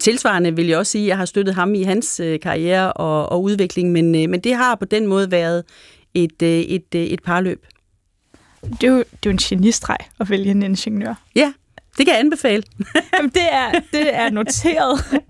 Tilsvarende 0.00 0.56
vil 0.56 0.66
jeg 0.66 0.78
også 0.78 0.92
sige, 0.92 1.04
at 1.04 1.08
jeg 1.08 1.16
har 1.16 1.24
støttet 1.24 1.54
ham 1.54 1.74
i 1.74 1.82
hans 1.82 2.20
øh, 2.20 2.40
karriere 2.40 2.92
og, 2.92 3.28
og 3.28 3.42
udvikling, 3.42 3.92
men, 3.92 4.14
øh, 4.14 4.30
men 4.30 4.40
det 4.40 4.54
har 4.54 4.74
på 4.74 4.84
den 4.84 5.06
måde 5.06 5.30
været 5.30 5.64
et, 6.14 6.42
øh, 6.42 6.48
et, 6.48 6.94
øh, 6.94 7.02
et 7.02 7.22
parløb. 7.22 7.66
Det 8.62 8.84
er, 8.84 8.88
jo, 8.88 8.98
det 8.98 9.04
er 9.12 9.18
jo 9.26 9.30
en 9.30 9.36
genistreg 9.36 9.96
at 10.20 10.30
vælge 10.30 10.50
en 10.50 10.62
ingeniør. 10.62 11.14
Ja, 11.34 11.52
det 11.98 12.06
kan 12.06 12.14
jeg 12.14 12.20
anbefale. 12.20 12.62
Jamen, 13.16 13.30
det, 13.30 13.52
er, 13.52 13.72
det 13.92 14.14
er 14.14 14.30
noteret. 14.30 15.22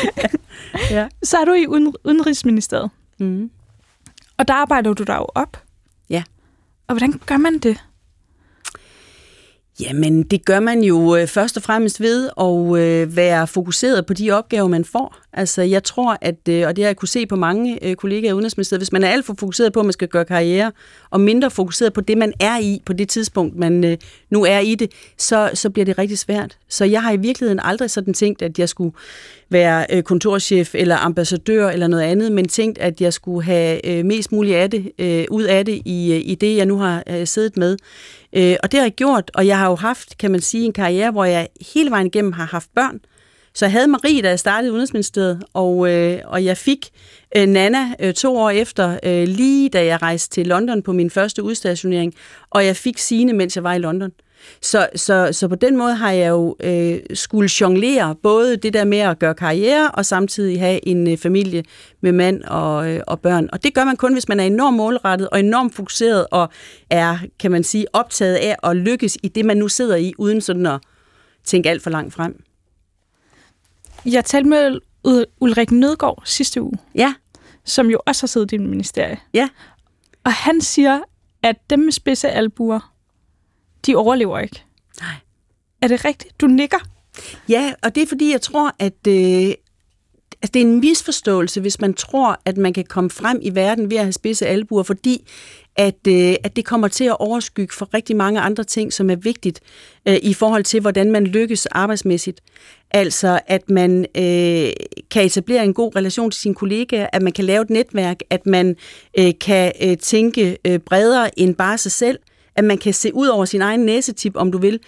ja. 0.96 1.08
Så 1.22 1.38
er 1.38 1.44
du 1.44 1.52
i 1.52 1.66
Udenrigsministeriet. 2.04 2.90
Mm. 3.18 3.50
Og 4.38 4.48
der 4.48 4.54
arbejder 4.54 4.94
du 4.94 5.02
dig 5.02 5.16
jo 5.16 5.26
op. 5.34 5.62
Ja. 6.10 6.22
Og 6.88 6.94
hvordan 6.94 7.20
gør 7.26 7.36
man 7.36 7.58
det? 7.58 7.84
Jamen, 9.80 10.22
det 10.22 10.44
gør 10.44 10.60
man 10.60 10.82
jo 10.82 11.16
øh, 11.16 11.26
først 11.26 11.56
og 11.56 11.62
fremmest 11.62 12.00
ved 12.00 12.30
at 12.40 12.82
øh, 12.82 13.16
være 13.16 13.46
fokuseret 13.46 14.06
på 14.06 14.14
de 14.14 14.30
opgaver, 14.30 14.68
man 14.68 14.84
får. 14.84 15.16
Altså, 15.32 15.62
jeg 15.62 15.84
tror, 15.84 16.18
at, 16.20 16.48
øh, 16.48 16.66
og 16.66 16.76
det 16.76 16.84
har 16.84 16.88
jeg 16.88 16.96
kunne 16.96 17.08
se 17.08 17.26
på 17.26 17.36
mange 17.36 17.84
øh, 17.84 17.96
kollegaer 17.96 18.30
i 18.30 18.32
Udenrigsministeriet, 18.32 18.80
hvis 18.80 18.92
man 18.92 19.04
er 19.04 19.08
alt 19.08 19.26
for 19.26 19.34
fokuseret 19.38 19.72
på, 19.72 19.80
at 19.80 19.86
man 19.86 19.92
skal 19.92 20.08
gøre 20.08 20.24
karriere, 20.24 20.72
og 21.10 21.20
mindre 21.20 21.50
fokuseret 21.50 21.92
på 21.92 22.00
det, 22.00 22.18
man 22.18 22.32
er 22.40 22.58
i 22.58 22.82
på 22.86 22.92
det 22.92 23.08
tidspunkt, 23.08 23.56
man 23.56 23.84
øh, 23.84 23.96
nu 24.30 24.44
er 24.44 24.58
i 24.58 24.74
det, 24.74 24.90
så, 25.18 25.50
så 25.54 25.70
bliver 25.70 25.84
det 25.84 25.98
rigtig 25.98 26.18
svært. 26.18 26.58
Så 26.68 26.84
jeg 26.84 27.02
har 27.02 27.12
i 27.12 27.16
virkeligheden 27.16 27.60
aldrig 27.62 27.90
sådan 27.90 28.14
tænkt, 28.14 28.42
at 28.42 28.58
jeg 28.58 28.68
skulle 28.68 28.94
være 29.48 30.02
kontorchef 30.02 30.74
eller 30.74 30.96
ambassadør 30.96 31.68
eller 31.68 31.86
noget 31.86 32.02
andet, 32.02 32.32
men 32.32 32.48
tænkt, 32.48 32.78
at 32.78 33.00
jeg 33.00 33.12
skulle 33.12 33.44
have 33.44 34.02
mest 34.02 34.32
muligt 34.32 34.56
af 34.56 34.70
det, 34.70 34.92
ud 35.30 35.42
af 35.42 35.64
det 35.64 35.82
i, 35.84 36.16
i 36.16 36.34
det, 36.34 36.56
jeg 36.56 36.66
nu 36.66 36.78
har 36.78 37.24
siddet 37.24 37.56
med. 37.56 37.76
Og 38.32 38.72
det 38.72 38.74
har 38.74 38.82
jeg 38.82 38.92
gjort, 38.92 39.30
og 39.34 39.46
jeg 39.46 39.58
har 39.58 39.68
jo 39.68 39.74
haft, 39.74 40.18
kan 40.18 40.30
man 40.30 40.40
sige, 40.40 40.64
en 40.64 40.72
karriere, 40.72 41.10
hvor 41.10 41.24
jeg 41.24 41.48
hele 41.74 41.90
vejen 41.90 42.06
igennem 42.06 42.32
har 42.32 42.44
haft 42.44 42.68
børn. 42.74 43.00
Så 43.58 43.64
jeg 43.64 43.72
havde 43.72 43.88
Marie, 43.88 44.22
da 44.22 44.28
jeg 44.28 44.38
startede 44.38 44.72
Udenrigsministeriet, 44.72 45.42
og, 45.52 45.90
øh, 45.90 46.20
og 46.24 46.44
jeg 46.44 46.56
fik 46.56 46.88
øh, 47.36 47.46
Nana 47.46 47.94
øh, 48.00 48.14
to 48.14 48.36
år 48.36 48.50
efter, 48.50 48.98
øh, 49.02 49.28
lige 49.28 49.68
da 49.68 49.84
jeg 49.84 50.02
rejste 50.02 50.34
til 50.34 50.46
London 50.46 50.82
på 50.82 50.92
min 50.92 51.10
første 51.10 51.42
udstationering, 51.42 52.14
og 52.50 52.66
jeg 52.66 52.76
fik 52.76 52.98
Sine, 52.98 53.32
mens 53.32 53.56
jeg 53.56 53.64
var 53.64 53.74
i 53.74 53.78
London. 53.78 54.10
Så, 54.62 54.88
så, 54.94 55.28
så 55.32 55.48
på 55.48 55.54
den 55.54 55.76
måde 55.76 55.94
har 55.94 56.12
jeg 56.12 56.28
jo 56.28 56.56
øh, 56.60 56.98
skulle 57.14 57.50
jonglere 57.60 58.14
både 58.22 58.56
det 58.56 58.72
der 58.72 58.84
med 58.84 58.98
at 58.98 59.18
gøre 59.18 59.34
karriere, 59.34 59.90
og 59.90 60.06
samtidig 60.06 60.60
have 60.60 60.88
en 60.88 61.10
øh, 61.10 61.18
familie 61.18 61.64
med 62.00 62.12
mand 62.12 62.44
og, 62.44 62.90
øh, 62.90 63.00
og 63.06 63.20
børn. 63.20 63.48
Og 63.52 63.64
det 63.64 63.74
gør 63.74 63.84
man 63.84 63.96
kun, 63.96 64.12
hvis 64.12 64.28
man 64.28 64.40
er 64.40 64.44
enormt 64.44 64.76
målrettet 64.76 65.28
og 65.28 65.40
enormt 65.40 65.74
fokuseret, 65.74 66.26
og 66.30 66.48
er, 66.90 67.18
kan 67.40 67.50
man 67.50 67.64
sige, 67.64 67.86
optaget 67.92 68.34
af 68.34 68.56
at 68.62 68.76
lykkes 68.76 69.18
i 69.22 69.28
det, 69.28 69.44
man 69.44 69.56
nu 69.56 69.68
sidder 69.68 69.96
i, 69.96 70.12
uden 70.18 70.40
sådan 70.40 70.66
at 70.66 70.80
tænke 71.44 71.70
alt 71.70 71.82
for 71.82 71.90
langt 71.90 72.14
frem. 72.14 72.42
Jeg 74.06 74.24
talte 74.24 74.48
med 74.48 74.80
Ulrik 75.40 75.70
Nødgaard 75.70 76.22
sidste 76.24 76.62
uge. 76.62 76.78
Ja. 76.94 77.14
Som 77.64 77.90
jo 77.90 78.00
også 78.06 78.22
har 78.22 78.26
siddet 78.26 78.52
i 78.52 78.56
din 78.56 78.66
ministerie. 78.66 79.18
Ja. 79.34 79.48
Og 80.24 80.32
han 80.32 80.60
siger, 80.60 81.00
at 81.42 81.56
dem 81.70 81.78
med 81.78 81.92
spidse 81.92 82.30
albuer, 82.30 82.92
de 83.86 83.96
overlever 83.96 84.38
ikke. 84.38 84.64
Nej. 85.00 85.14
Er 85.82 85.88
det 85.88 86.04
rigtigt? 86.04 86.40
Du 86.40 86.46
nikker? 86.46 86.78
Ja, 87.48 87.72
og 87.82 87.94
det 87.94 88.02
er 88.02 88.06
fordi, 88.06 88.32
jeg 88.32 88.40
tror, 88.40 88.74
at 88.78 89.06
øh, 89.08 89.54
altså, 90.42 90.50
det 90.54 90.56
er 90.56 90.66
en 90.66 90.80
misforståelse, 90.80 91.60
hvis 91.60 91.80
man 91.80 91.94
tror, 91.94 92.40
at 92.44 92.56
man 92.56 92.72
kan 92.72 92.84
komme 92.84 93.10
frem 93.10 93.38
i 93.42 93.54
verden 93.54 93.90
ved 93.90 93.96
at 93.96 94.04
have 94.04 94.12
spidse 94.12 94.46
albuer, 94.46 94.82
fordi 94.82 95.28
at, 95.76 96.06
øh, 96.08 96.34
at 96.44 96.56
det 96.56 96.64
kommer 96.64 96.88
til 96.88 97.04
at 97.04 97.16
overskygge 97.20 97.74
for 97.74 97.94
rigtig 97.94 98.16
mange 98.16 98.40
andre 98.40 98.64
ting, 98.64 98.92
som 98.92 99.10
er 99.10 99.16
vigtigt 99.16 99.60
øh, 100.08 100.16
i 100.22 100.34
forhold 100.34 100.64
til, 100.64 100.80
hvordan 100.80 101.10
man 101.10 101.26
lykkes 101.26 101.66
arbejdsmæssigt. 101.66 102.40
Altså, 102.90 103.40
at 103.46 103.70
man 103.70 104.06
øh, 104.16 104.70
kan 105.10 105.24
etablere 105.24 105.64
en 105.64 105.74
god 105.74 105.96
relation 105.96 106.30
til 106.30 106.40
sine 106.40 106.54
kollegaer, 106.54 107.06
at 107.12 107.22
man 107.22 107.32
kan 107.32 107.44
lave 107.44 107.62
et 107.62 107.70
netværk, 107.70 108.16
at 108.30 108.46
man 108.46 108.76
øh, 109.18 109.32
kan 109.40 109.72
øh, 109.82 109.96
tænke 109.96 110.58
øh, 110.64 110.78
bredere 110.78 111.38
end 111.38 111.54
bare 111.54 111.78
sig 111.78 111.92
selv, 111.92 112.18
at 112.56 112.64
man 112.64 112.78
kan 112.78 112.94
se 112.94 113.14
ud 113.14 113.26
over 113.26 113.44
sin 113.44 113.62
egen 113.62 113.80
næsetip, 113.80 114.36
om 114.36 114.52
du 114.52 114.58
vil. 114.58 114.80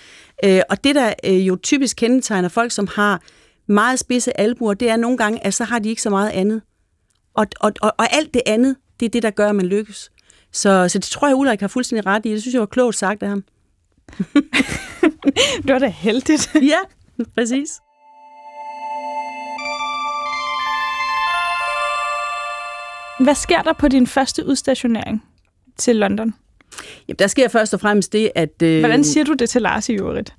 Øh, 0.45 0.61
og 0.71 0.85
det, 0.85 0.95
der 0.95 1.13
øh, 1.25 1.49
jo 1.49 1.57
typisk 1.63 1.97
kendetegner 1.97 2.49
folk, 2.49 2.73
som 2.73 2.89
har 2.95 3.23
meget 3.67 3.99
spidse 3.99 4.41
albuer, 4.41 4.75
det 4.75 4.91
er 4.91 4.97
nogle 4.97 5.17
gange, 5.17 5.47
at 5.47 5.55
så 5.55 5.65
har 5.65 5.79
de 5.79 5.89
ikke 5.89 6.03
så 6.03 6.11
meget 6.11 6.31
andet. 6.31 6.63
Og, 7.35 7.47
og, 7.61 7.73
og, 7.81 7.93
og 7.99 8.15
alt 8.15 8.35
det 8.35 8.43
andet, 8.47 8.77
det 9.01 9.07
er 9.07 9.11
det, 9.11 9.23
der 9.23 9.31
gør, 9.31 9.49
at 9.49 9.55
man 9.55 9.67
lykkes. 9.67 10.11
Så, 10.53 10.89
så 10.89 10.99
det 10.99 11.07
tror 11.07 11.29
jeg, 11.29 11.37
Ulrik 11.37 11.61
har 11.61 11.69
fuldstændig 11.69 12.07
ret 12.07 12.27
i. 12.27 12.31
Det 12.31 12.43
synes 12.43 12.55
jeg 12.55 12.61
var 12.61 12.67
klogt 12.67 12.97
sagt 12.97 13.23
af 13.23 13.29
ham. 13.29 13.45
det 15.65 15.73
var 15.73 15.79
da 15.79 15.87
heldigt. 15.87 16.51
ja, 16.55 16.79
præcis. 17.35 17.81
Hvad 23.21 23.35
sker 23.35 23.63
der 23.63 23.73
på 23.73 23.89
din 23.89 24.07
første 24.07 24.47
udstationering 24.47 25.25
til 25.77 25.97
London? 25.97 26.35
Jamen, 27.09 27.17
der 27.19 27.27
sker 27.27 27.49
først 27.49 27.75
og 27.75 27.81
fremmest 27.81 28.13
det, 28.13 28.31
at... 28.35 28.63
Øh, 28.63 28.81
Hvordan 28.81 29.05
siger 29.05 29.25
du 29.25 29.35
det 29.35 29.51
til 29.51 29.63
Lars 29.63 29.89
i 29.89 29.93
øvrigt? 29.93 30.35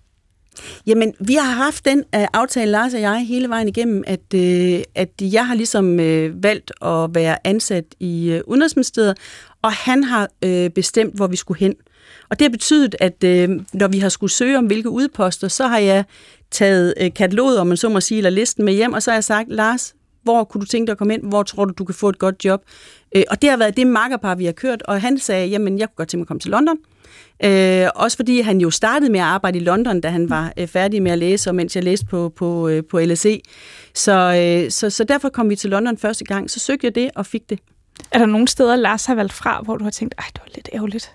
Jamen, 0.88 1.14
vi 1.20 1.34
har 1.34 1.52
haft 1.52 1.86
den 1.86 2.00
uh, 2.00 2.24
aftale, 2.34 2.72
Lars 2.72 2.94
og 2.94 3.02
jeg, 3.02 3.26
hele 3.28 3.50
vejen 3.50 3.68
igennem, 3.68 4.04
at, 4.08 4.20
uh, 4.36 4.82
at 4.96 5.10
jeg 5.22 5.48
har 5.48 5.56
ligesom 5.56 5.92
uh, 5.92 6.44
valgt 6.44 6.72
at 6.82 7.16
være 7.16 7.48
ansat 7.48 7.86
i 8.00 8.36
uh, 8.36 8.52
Udenrigsministeriet, 8.52 9.18
og 9.62 9.72
han 9.72 10.04
har 10.04 10.30
uh, 10.46 10.68
bestemt, 10.76 11.16
hvor 11.16 11.28
vi 11.28 11.36
skulle 11.36 11.60
hen. 11.60 11.76
Og 12.30 12.40
det 12.40 12.46
har 12.46 12.50
betydet, 12.50 12.96
at 13.00 13.24
uh, 13.24 13.56
når 13.74 13.88
vi 13.88 14.00
har 14.00 14.10
skulle 14.10 14.32
søge 14.32 14.58
om 14.58 14.66
hvilke 14.66 14.90
udposter, 14.90 15.48
så 15.48 15.68
har 15.68 15.80
jeg 15.80 16.04
taget 16.52 16.94
uh, 17.02 17.08
kataloget, 17.16 17.60
om 17.60 17.68
man 17.68 17.78
så 17.78 17.90
må 17.90 18.02
sige, 18.02 18.18
eller 18.18 18.30
listen 18.30 18.66
med 18.66 18.74
hjem, 18.74 18.94
og 18.94 19.04
så 19.04 19.12
har 19.12 19.16
jeg 19.16 19.24
sagt, 19.24 19.50
Lars, 19.50 19.94
hvor 20.24 20.44
kunne 20.44 20.62
du 20.62 20.66
tænke 20.66 20.88
dig 20.88 20.92
at 20.92 20.98
komme 20.98 21.14
ind? 21.14 21.24
Hvor 21.24 21.44
tror 21.44 21.66
du, 21.66 21.74
du 21.78 21.86
kan 21.86 21.96
få 21.96 22.10
et 22.10 22.20
godt 22.20 22.46
job? 22.46 22.62
Øh, 23.16 23.24
og 23.30 23.42
det 23.42 23.50
har 23.50 23.58
været 23.58 23.78
det 23.78 23.88
makkerpar, 23.88 24.36
vi 24.36 24.46
har 24.46 24.52
kørt, 24.52 24.82
og 24.82 25.02
han 25.02 25.20
sagde, 25.20 25.48
jamen, 25.48 25.80
jeg 25.80 25.88
kunne 25.88 25.96
godt 25.96 26.10
tænke 26.10 26.20
mig 26.20 26.24
at 26.24 26.28
komme 26.28 26.40
til 26.40 26.52
London. 26.52 26.78
Øh, 27.44 27.88
også 27.96 28.18
fordi 28.18 28.42
han 28.42 28.62
jo 28.62 28.70
startede 28.70 29.12
med 29.12 29.20
at 29.20 29.26
arbejde 29.26 29.60
i 29.60 29.62
London, 29.62 30.02
da 30.02 30.10
han 30.10 30.30
var 30.30 30.54
øh, 30.58 30.68
færdig 30.68 31.04
med 31.04 31.12
at 31.12 31.18
læse, 31.18 31.50
og 31.50 31.56
mens 31.56 31.76
jeg 31.76 31.84
læste 31.84 32.06
på, 32.06 32.30
på, 32.36 32.68
øh, 32.68 32.84
på 32.90 33.00
LSE. 33.00 33.40
Så, 33.94 34.12
øh, 34.12 34.72
så, 34.72 34.90
så 34.90 35.04
derfor 35.04 35.30
kom 35.30 35.50
vi 35.50 35.56
til 35.56 35.70
London 35.70 35.98
første 35.98 36.26
gang. 36.26 36.50
Så 36.50 36.60
søgte 36.60 36.86
jeg 36.86 36.96
det 36.96 37.10
og 37.16 37.26
fik 37.26 37.50
det. 37.50 37.60
Er 38.12 38.20
der 38.20 38.26
nogle 38.26 38.48
steder, 38.48 38.76
Lars 38.76 39.06
har 39.06 39.16
valgt 39.16 39.34
fra, 39.34 39.62
hvor 39.62 39.78
du 39.78 39.84
har 39.84 39.92
tænkt, 39.92 40.16
ej, 40.18 40.26
det 40.34 40.42
var 40.42 40.52
lidt 40.56 40.70
ærgerligt? 40.74 41.14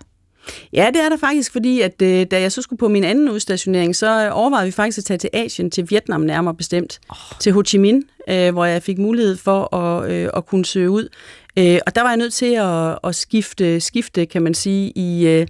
Ja, 0.72 0.90
det 0.94 1.04
er 1.04 1.08
der 1.08 1.16
faktisk, 1.16 1.52
fordi 1.52 1.80
at 1.80 2.02
øh, 2.02 2.26
da 2.30 2.40
jeg 2.40 2.52
så 2.52 2.62
skulle 2.62 2.78
på 2.78 2.88
min 2.88 3.04
anden 3.04 3.30
udstationering, 3.30 3.96
så 3.96 4.30
overvejede 4.30 4.66
vi 4.66 4.72
faktisk 4.72 4.98
at 4.98 5.04
tage 5.04 5.18
til 5.18 5.30
Asien, 5.32 5.70
til 5.70 5.90
Vietnam 5.90 6.20
nærmere 6.20 6.54
bestemt, 6.54 7.00
oh. 7.08 7.16
til 7.40 7.52
Ho 7.52 7.62
Chi 7.66 7.78
Minh, 7.78 8.32
øh, 8.32 8.52
hvor 8.52 8.64
jeg 8.64 8.82
fik 8.82 8.98
mulighed 8.98 9.36
for 9.36 9.76
at, 9.76 10.10
øh, 10.10 10.28
at 10.36 10.46
kunne 10.46 10.64
søge 10.64 10.90
ud. 10.90 11.08
Øh, 11.58 11.78
og 11.86 11.94
der 11.94 12.02
var 12.02 12.08
jeg 12.08 12.16
nødt 12.16 12.34
til 12.34 12.54
at, 12.54 12.98
at 13.04 13.14
skifte, 13.14 13.80
skifte, 13.80 14.26
kan 14.26 14.42
man 14.42 14.54
sige, 14.54 14.92
i... 14.96 15.26
Øh, 15.26 15.46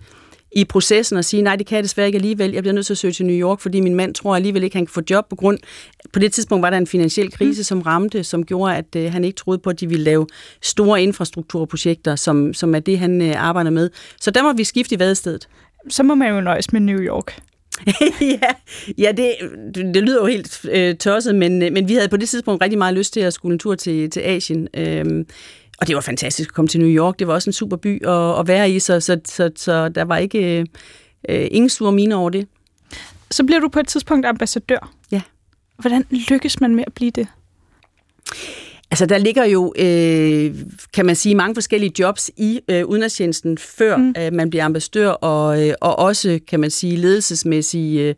i 0.53 0.65
processen 0.65 1.17
og 1.17 1.25
sige, 1.25 1.43
nej, 1.43 1.57
det 1.57 1.67
kan 1.67 1.77
jeg 1.77 1.85
desværre 1.85 2.07
ikke 2.07 2.17
alligevel. 2.17 2.53
Jeg 2.53 2.63
bliver 2.63 2.75
nødt 2.75 2.87
til 2.87 2.95
at 2.95 2.99
søge 2.99 3.13
til 3.13 3.27
New 3.27 3.37
York, 3.49 3.61
fordi 3.61 3.81
min 3.81 3.95
mand 3.95 4.15
tror 4.15 4.37
alligevel 4.37 4.63
ikke, 4.63 4.77
han 4.77 4.87
kan 4.87 4.93
få 4.93 5.01
job 5.11 5.29
på 5.29 5.37
grund. 5.37 5.59
På 6.13 6.19
det 6.19 6.33
tidspunkt 6.33 6.63
var 6.63 6.71
der 6.71 6.77
en 6.77 6.87
finansiel 6.87 7.33
krise, 7.33 7.61
mm. 7.61 7.65
som 7.65 7.81
ramte, 7.81 8.25
som 8.25 8.47
gjorde, 8.47 8.77
at 8.77 8.97
øh, 8.97 9.13
han 9.13 9.25
ikke 9.25 9.37
troede 9.37 9.59
på, 9.59 9.71
at 9.71 9.81
de 9.81 9.89
ville 9.89 10.05
lave 10.05 10.27
store 10.63 11.03
infrastrukturprojekter, 11.03 12.17
som, 12.17 12.55
som 12.55 12.75
er 12.75 12.81
det, 12.81 12.99
han 12.99 13.23
øh, 13.23 13.35
arbejder 13.37 13.71
med. 13.71 13.91
Så 14.21 14.31
der 14.31 14.43
må 14.43 14.53
vi 14.53 14.65
skifte 14.65 14.95
i 14.95 14.99
vadestedet. 14.99 15.49
Så 15.89 16.03
må 16.03 16.15
man 16.15 16.35
jo 16.35 16.41
nøjes 16.41 16.73
med 16.73 16.81
New 16.81 16.99
York. 16.99 17.41
ja, 18.21 18.51
ja 18.99 19.13
det, 19.13 19.35
det 19.75 20.03
lyder 20.03 20.21
jo 20.21 20.27
helt 20.27 20.61
øh, 20.73 20.97
tosset, 20.97 21.35
men, 21.35 21.63
øh, 21.63 21.73
men 21.73 21.89
vi 21.89 21.95
havde 21.95 22.09
på 22.09 22.17
det 22.17 22.29
tidspunkt 22.29 22.63
rigtig 22.63 22.79
meget 22.79 22.95
lyst 22.95 23.13
til 23.13 23.21
at 23.21 23.33
skulle 23.33 23.53
en 23.53 23.59
tur 23.59 23.75
til, 23.75 24.11
til 24.11 24.21
Asien. 24.21 24.69
Øh, 24.77 25.25
og 25.81 25.87
det 25.87 25.95
var 25.95 26.01
fantastisk 26.01 26.49
at 26.49 26.55
komme 26.55 26.69
til 26.69 26.81
New 26.81 26.89
York. 26.89 27.19
Det 27.19 27.27
var 27.27 27.35
også 27.35 27.51
en 27.51 27.55
super 27.55 27.77
by 27.77 28.07
at, 28.07 28.41
at 28.41 28.49
være 28.49 28.71
i, 28.71 28.79
så, 28.79 29.01
så, 29.01 29.21
så, 29.25 29.51
så 29.57 29.89
der 29.89 30.05
var 30.05 30.17
ikke 30.17 30.67
øh, 31.29 31.49
ingen 31.51 31.69
sure 31.69 31.93
mine 31.93 32.15
over 32.15 32.31
det. 32.31 32.49
Så 33.31 33.45
bliver 33.45 33.61
du 33.61 33.69
på 33.69 33.81
et 33.81 33.89
tidspunkt 33.89 34.27
ambassadør. 34.27 34.93
Ja. 35.11 35.21
Hvordan 35.79 36.05
lykkes 36.11 36.61
man 36.61 36.75
med 36.75 36.85
at 36.87 36.93
blive 36.93 37.11
det? 37.11 37.27
Altså, 38.91 39.07
der 39.07 39.19
ligger 39.19 39.45
jo, 39.45 39.73
øh, 39.79 40.55
kan 40.95 41.07
man 41.07 41.17
sige, 41.17 41.35
mange 41.35 41.55
forskellige 41.55 41.93
jobs 41.99 42.31
i 42.37 42.61
øh, 42.69 42.87
udenrigstjenesten, 42.87 43.59
før 43.59 43.97
mm. 43.97 44.15
øh, 44.19 44.33
man 44.33 44.51
bliver 44.51 44.65
ambassadør, 44.65 45.09
og, 45.09 45.69
øh, 45.69 45.75
og 45.81 45.99
også, 45.99 46.41
kan 46.49 46.61
man 46.61 46.71
sige, 46.71 46.97
ledelsesmæssige 46.97 48.15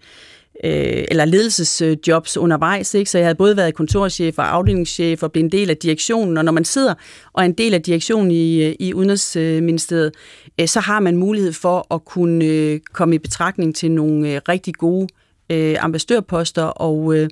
øh, 0.65 0.99
øh, 0.99 1.05
eller 1.11 1.25
ledelsesjobs 1.25 2.37
undervejs. 2.37 2.95
Ikke? 2.95 3.11
Så 3.11 3.19
jeg 3.19 3.27
havde 3.27 3.35
både 3.35 3.57
været 3.57 3.75
kontorchef 3.75 4.39
og 4.39 4.55
afdelingschef 4.55 5.23
og 5.23 5.33
blevet 5.33 5.45
en 5.45 5.53
del 5.53 5.71
af 5.71 5.77
direktionen. 5.77 6.37
Og 6.37 6.45
når 6.45 6.53
man 6.53 6.65
sidder 6.65 6.95
og 7.33 7.43
er 7.43 7.47
en 7.47 7.53
del 7.53 7.75
af 7.75 7.83
direktionen 7.83 8.31
i, 8.31 8.73
i 8.73 8.95
Udenrigsministeriet, 8.95 10.13
øh, 10.61 10.69
så 10.69 10.81
har 10.81 11.01
man 11.01 11.17
mulighed 11.17 11.53
for 11.53 11.95
at 11.95 12.05
kunne 12.05 12.45
øh, 12.45 12.81
komme 12.93 13.15
i 13.15 13.19
betragtning 13.19 13.75
til 13.75 13.91
nogle 13.91 14.33
øh, 14.35 14.41
rigtig 14.49 14.75
gode 14.75 15.09
øh, 15.51 15.77
ambassadørposter. 15.81 16.65
Og, 16.65 17.17
øh, 17.17 17.29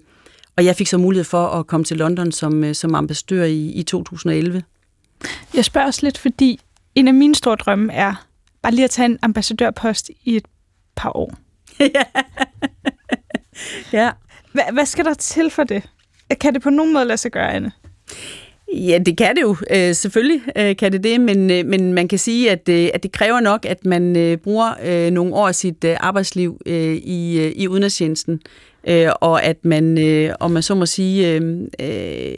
og 0.56 0.64
jeg 0.64 0.76
fik 0.76 0.86
så 0.86 0.98
mulighed 0.98 1.24
for 1.24 1.46
at 1.46 1.66
komme 1.66 1.84
til 1.84 1.96
London 1.96 2.32
som, 2.32 2.64
øh, 2.64 2.74
som 2.74 2.94
ambassadør 2.94 3.44
i, 3.44 3.66
i 3.66 3.82
2011. 3.82 4.62
Jeg 5.54 5.64
spørger 5.64 5.86
også 5.86 6.00
lidt, 6.02 6.18
fordi 6.18 6.60
en 6.94 7.08
af 7.08 7.14
mine 7.14 7.34
store 7.34 7.56
drømme 7.56 7.92
er 7.92 8.26
bare 8.62 8.74
lige 8.74 8.84
at 8.84 8.90
tage 8.90 9.06
en 9.06 9.18
ambassadørpost 9.22 10.10
i 10.24 10.36
et 10.36 10.44
par 10.96 11.16
år. 11.16 11.34
ja. 11.80 12.02
Hvad, 14.52 14.64
hvad 14.72 14.86
skal 14.86 15.04
der 15.04 15.14
til 15.14 15.50
for 15.50 15.64
det? 15.64 15.82
Kan 16.40 16.54
det 16.54 16.62
på 16.62 16.70
nogen 16.70 16.92
måde 16.92 17.04
lade 17.04 17.16
sig 17.16 17.32
gøre, 17.32 17.52
Anne? 17.52 17.72
Ja, 18.74 18.98
det 18.98 19.16
kan 19.16 19.36
det 19.36 19.42
jo. 19.42 19.56
Øh, 19.70 19.94
selvfølgelig 19.94 20.42
øh, 20.56 20.76
kan 20.76 20.92
det 20.92 21.04
det, 21.04 21.20
men, 21.20 21.50
øh, 21.50 21.66
men 21.66 21.92
man 21.92 22.08
kan 22.08 22.18
sige, 22.18 22.50
at, 22.50 22.68
øh, 22.68 22.88
at 22.94 23.02
det 23.02 23.12
kræver 23.12 23.40
nok, 23.40 23.66
at 23.66 23.84
man 23.84 24.16
øh, 24.16 24.36
bruger 24.36 24.74
øh, 24.84 25.10
nogle 25.10 25.34
år 25.34 25.48
af 25.48 25.54
sit 25.54 25.84
øh, 25.84 25.96
arbejdsliv 26.00 26.60
øh, 26.66 26.94
i, 26.94 27.40
øh, 27.40 27.52
i 27.56 27.68
udenrigstjenesten, 27.68 28.40
øh, 28.88 29.08
og 29.20 29.44
at 29.44 29.64
man, 29.64 29.98
øh, 29.98 30.34
om 30.40 30.50
man 30.50 30.62
så 30.62 30.74
må 30.74 30.86
sige, 30.86 31.32
øh, 31.34 31.60
øh, 31.80 32.36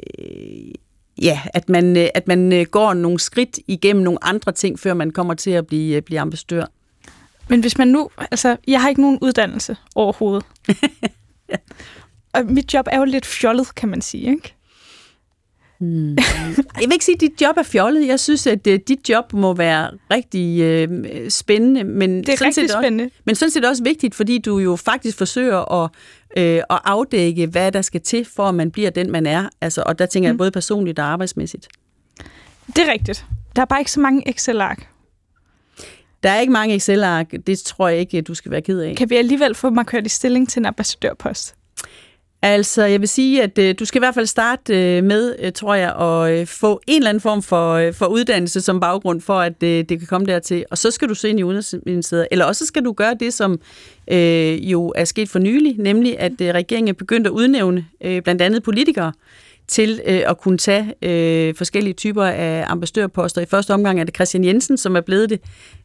ja, 1.22 1.40
at 1.54 1.68
man, 1.68 1.96
øh, 1.96 2.08
at 2.14 2.28
man 2.28 2.52
øh, 2.52 2.66
går 2.66 2.94
nogle 2.94 3.20
skridt 3.20 3.58
igennem 3.66 4.02
nogle 4.02 4.24
andre 4.24 4.52
ting, 4.52 4.78
før 4.78 4.94
man 4.94 5.10
kommer 5.10 5.34
til 5.34 5.50
at 5.50 5.66
blive, 5.66 5.96
øh, 5.96 6.02
blive 6.02 6.20
ambassadør. 6.20 6.64
Men 7.48 7.60
hvis 7.60 7.78
man 7.78 7.88
nu, 7.88 8.10
altså, 8.30 8.56
jeg 8.66 8.80
har 8.80 8.88
ikke 8.88 9.00
nogen 9.00 9.18
uddannelse 9.22 9.76
overhovedet. 9.94 10.44
ja. 11.48 11.56
Og 12.34 12.46
mit 12.46 12.74
job 12.74 12.87
er 12.92 12.98
jo 12.98 13.04
lidt 13.04 13.26
fjollet, 13.26 13.74
kan 13.74 13.88
man 13.88 14.00
sige, 14.00 14.30
ikke? 14.30 14.54
Hmm. 15.80 16.16
Jeg 16.80 16.87
vil 16.87 16.92
ikke 16.92 17.04
sige, 17.04 17.14
at 17.14 17.20
dit 17.20 17.40
job 17.40 17.56
er 17.56 17.62
fjollet. 17.62 18.06
Jeg 18.06 18.20
synes, 18.20 18.46
at 18.46 18.66
uh, 18.66 18.74
dit 18.88 19.08
job 19.08 19.32
må 19.32 19.54
være 19.54 19.90
rigtig 20.11 20.88
uh, 20.88 21.28
spændende. 21.28 21.84
Men 21.84 22.20
det 22.20 22.28
er 22.28 22.37
sådan 22.37 22.46
rigtig 22.46 22.70
set 22.70 22.76
spændende. 22.80 23.04
Også, 23.04 23.16
men 23.24 23.34
sådan 23.34 23.50
set 23.50 23.64
også 23.64 23.82
vigtigt, 23.82 24.14
fordi 24.14 24.38
du 24.38 24.58
jo 24.58 24.76
faktisk 24.76 25.18
forsøger 25.18 25.84
at, 25.84 25.90
uh, 26.38 26.76
at 26.76 26.80
afdække, 26.84 27.46
hvad 27.46 27.72
der 27.72 27.82
skal 27.82 28.00
til, 28.00 28.24
for 28.24 28.48
at 28.48 28.54
man 28.54 28.70
bliver 28.70 28.90
den, 28.90 29.12
man 29.12 29.26
er. 29.26 29.48
Altså, 29.61 29.82
og 29.87 29.98
der 29.98 30.06
tænker 30.06 30.28
mm. 30.28 30.32
jeg 30.32 30.38
både 30.38 30.50
personligt 30.50 30.98
og 30.98 31.04
arbejdsmæssigt. 31.04 31.68
Det 32.66 32.78
er 32.78 32.92
rigtigt. 32.92 33.26
Der 33.56 33.62
er 33.62 33.66
bare 33.66 33.80
ikke 33.80 33.92
så 33.92 34.00
mange 34.00 34.28
Excel-ark. 34.28 34.88
Der 36.22 36.31
er 36.31 36.40
ikke 36.40 36.52
mange 36.52 36.74
Excel-ark. 36.74 37.33
Det 37.46 37.59
tror 37.59 37.88
jeg 37.88 37.98
ikke, 37.98 38.22
du 38.22 38.35
skal 38.35 38.50
være 38.50 38.62
ked 38.62 38.81
af. 38.81 38.96
Kan 38.96 39.11
vi 39.11 39.16
alligevel 39.16 39.54
få 39.54 39.70
mig 39.70 39.87
kørt 39.87 40.07
i 40.07 40.09
stilling 40.09 40.48
til 40.48 40.61
en 40.61 40.66
ambassadørpost? 40.66 41.54
Altså, 42.42 42.85
jeg 42.85 43.00
vil 43.00 43.09
sige, 43.09 43.42
at 43.42 43.59
øh, 43.59 43.74
du 43.78 43.85
skal 43.85 43.98
i 43.98 44.02
hvert 44.02 44.14
fald 44.14 44.26
starte 44.26 44.96
øh, 44.96 45.04
med, 45.04 45.37
øh, 45.38 45.52
tror 45.52 45.74
jeg, 45.74 45.94
at 45.96 46.40
øh, 46.40 46.46
få 46.46 46.81
en 46.87 46.96
eller 46.96 47.09
anden 47.09 47.20
form 47.20 47.42
for, 47.42 47.72
øh, 47.72 47.94
for 47.94 48.07
uddannelse 48.07 48.61
som 48.61 48.81
baggrund 48.81 49.20
for, 49.20 49.40
at 49.40 49.62
øh, 49.62 49.85
det 49.88 49.98
kan 49.98 50.07
komme 50.07 50.26
dertil. 50.26 50.64
Og 50.70 50.78
så 50.78 50.90
skal 50.90 51.09
du 51.09 51.14
se 51.14 51.28
ind 51.28 51.40
i 51.40 51.42
udenrigsministeriet. 51.42 52.28
Eller 52.31 52.44
også 52.44 52.66
skal 52.66 52.85
du 52.85 52.92
gøre 52.92 53.16
det, 53.20 53.35
som 53.35 53.61
øh, 54.11 54.70
jo 54.70 54.92
er 54.96 55.04
sket 55.04 55.28
for 55.28 55.38
nylig, 55.38 55.76
nemlig 55.78 56.18
at 56.18 56.40
øh, 56.40 56.54
regeringen 56.54 56.88
er 56.88 56.92
begyndt 56.92 57.26
at 57.26 57.31
udnævne 57.31 57.87
øh, 58.04 58.22
blandt 58.22 58.42
andet 58.42 58.62
politikere 58.62 59.12
til 59.68 60.00
øh, 60.07 60.22
at 60.26 60.38
kunne 60.38 60.59
tage 60.59 60.94
øh, 61.02 61.54
forskellige 61.54 61.94
typer 61.94 62.24
af 62.24 62.64
ambassadørposter. 62.68 63.40
I 63.40 63.46
første 63.46 63.74
omgang 63.74 64.00
er 64.00 64.04
det 64.04 64.14
Christian 64.14 64.44
Jensen, 64.44 64.76
som 64.76 64.96
er 64.96 65.00
blevet 65.00 65.31
det, 65.31 65.40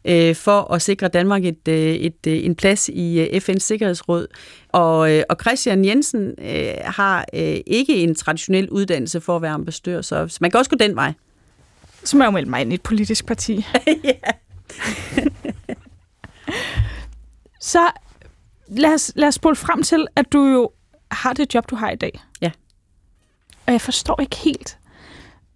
øh, 0.05 0.35
for 0.35 0.73
at 0.73 0.81
sikre 0.81 1.07
Danmark 1.07 1.45
et, 1.45 1.67
øh, 1.67 1.75
et, 1.75 2.27
øh, 2.27 2.45
en 2.45 2.55
plads 2.55 2.89
i 2.89 3.19
øh, 3.19 3.41
FN's 3.41 3.59
Sikkerhedsråd. 3.59 4.27
Og, 4.69 5.11
øh, 5.11 5.23
og 5.29 5.37
Christian 5.41 5.85
Jensen 5.85 6.33
øh, 6.41 6.73
har 6.85 7.25
øh, 7.33 7.57
ikke 7.67 7.95
en 7.95 8.15
traditionel 8.15 8.69
uddannelse 8.69 9.21
for 9.21 9.35
at 9.35 9.41
være 9.41 9.51
ambassadør, 9.51 10.01
så, 10.01 10.27
så 10.27 10.37
man 10.41 10.51
kan 10.51 10.57
også 10.57 10.69
gå 10.69 10.77
den 10.77 10.95
vej. 10.95 11.13
Så 12.03 12.17
må 12.17 12.23
jeg 12.23 12.27
jo 12.27 12.31
melde 12.31 12.49
mig 12.49 12.61
ind 12.61 12.71
i 12.71 12.75
et 12.75 12.81
politisk 12.81 13.25
parti. 13.25 13.65
så 17.73 17.91
lad 18.67 18.93
os, 18.93 19.11
lad 19.15 19.27
os 19.27 19.35
spole 19.35 19.55
frem 19.55 19.83
til, 19.83 20.07
at 20.15 20.33
du 20.33 20.45
jo 20.45 20.71
har 21.11 21.33
det 21.33 21.53
job, 21.53 21.69
du 21.69 21.75
har 21.75 21.91
i 21.91 21.95
dag. 21.95 22.21
Ja. 22.41 22.51
Og 23.65 23.73
jeg 23.73 23.81
forstår 23.81 24.21
ikke 24.21 24.35
helt, 24.35 24.77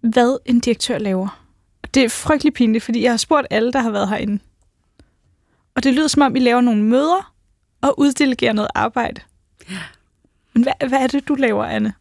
hvad 0.00 0.38
en 0.44 0.60
direktør 0.60 0.98
laver. 0.98 1.44
Det 1.94 2.04
er 2.04 2.08
frygtelig 2.08 2.52
pinligt, 2.52 2.84
fordi 2.84 3.02
jeg 3.02 3.12
har 3.12 3.16
spurgt 3.16 3.46
alle, 3.50 3.72
der 3.72 3.80
har 3.80 3.90
været 3.90 4.08
herinde. 4.08 4.38
Og 5.74 5.84
det 5.84 5.94
lyder 5.94 6.08
som 6.08 6.22
om, 6.22 6.36
I 6.36 6.38
laver 6.38 6.60
nogle 6.60 6.82
møder 6.82 7.34
og 7.80 8.00
uddelegerer 8.00 8.52
noget 8.52 8.70
arbejde. 8.74 9.20
Men 10.52 10.62
hvad, 10.62 10.88
hvad 10.88 10.98
er 10.98 11.06
det, 11.06 11.28
du 11.28 11.34
laver, 11.34 11.64
Anne? 11.64 11.92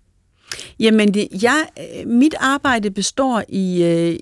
Jamen, 0.79 1.13
det, 1.13 1.27
jeg, 1.43 1.67
mit 2.05 2.35
arbejde 2.39 2.91
består 2.91 3.43
i, 3.49 3.83
øh, 3.83 4.19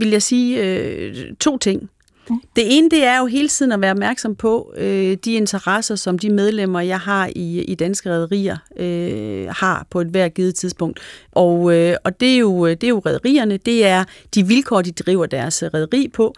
vil 0.00 0.10
jeg 0.10 0.22
sige, 0.22 0.62
øh, 0.62 1.36
to 1.36 1.58
ting. 1.58 1.90
Det 2.28 2.76
ene, 2.78 2.90
det 2.90 3.04
er 3.04 3.18
jo 3.18 3.26
hele 3.26 3.48
tiden 3.48 3.72
at 3.72 3.80
være 3.80 3.90
opmærksom 3.90 4.34
på 4.34 4.74
øh, 4.76 5.16
de 5.24 5.32
interesser, 5.34 5.94
som 5.94 6.18
de 6.18 6.30
medlemmer, 6.30 6.80
jeg 6.80 7.00
har 7.00 7.30
i, 7.36 7.62
i 7.62 7.74
danske 7.74 8.10
rædderier, 8.10 8.56
øh, 8.76 9.46
har 9.50 9.86
på 9.90 10.00
et 10.00 10.06
hver 10.06 10.28
givet 10.28 10.54
tidspunkt. 10.54 11.00
Og, 11.32 11.74
øh, 11.74 11.96
og 12.04 12.20
det 12.20 12.34
er 12.34 12.38
jo, 12.38 12.66
øh, 12.66 12.70
det 12.70 12.84
er 12.84 12.88
jo 12.88 12.98
rædderierne, 12.98 13.56
det 13.56 13.86
er 13.86 14.04
de 14.34 14.46
vilkår, 14.46 14.82
de 14.82 14.92
driver 14.92 15.26
deres 15.26 15.62
rædderi 15.74 16.08
på. 16.08 16.34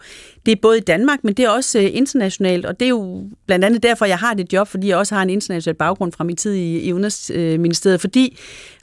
Det 0.47 0.53
er 0.55 0.61
både 0.61 0.77
i 0.77 0.81
Danmark, 0.81 1.23
men 1.23 1.33
det 1.33 1.45
er 1.45 1.49
også 1.49 1.79
øh, 1.79 1.89
internationalt, 1.93 2.65
og 2.65 2.79
det 2.79 2.85
er 2.85 2.89
jo 2.89 3.29
blandt 3.45 3.65
andet 3.65 3.83
derfor, 3.83 4.05
jeg 4.05 4.17
har 4.17 4.33
det 4.33 4.53
job, 4.53 4.67
fordi 4.67 4.87
jeg 4.87 4.97
også 4.97 5.15
har 5.15 5.21
en 5.21 5.29
international 5.29 5.75
baggrund 5.75 6.11
fra 6.11 6.23
min 6.23 6.35
tid 6.35 6.53
i, 6.53 6.79
i 6.79 6.93
Udenrigsministeriet, 6.93 8.01
fordi 8.01 8.37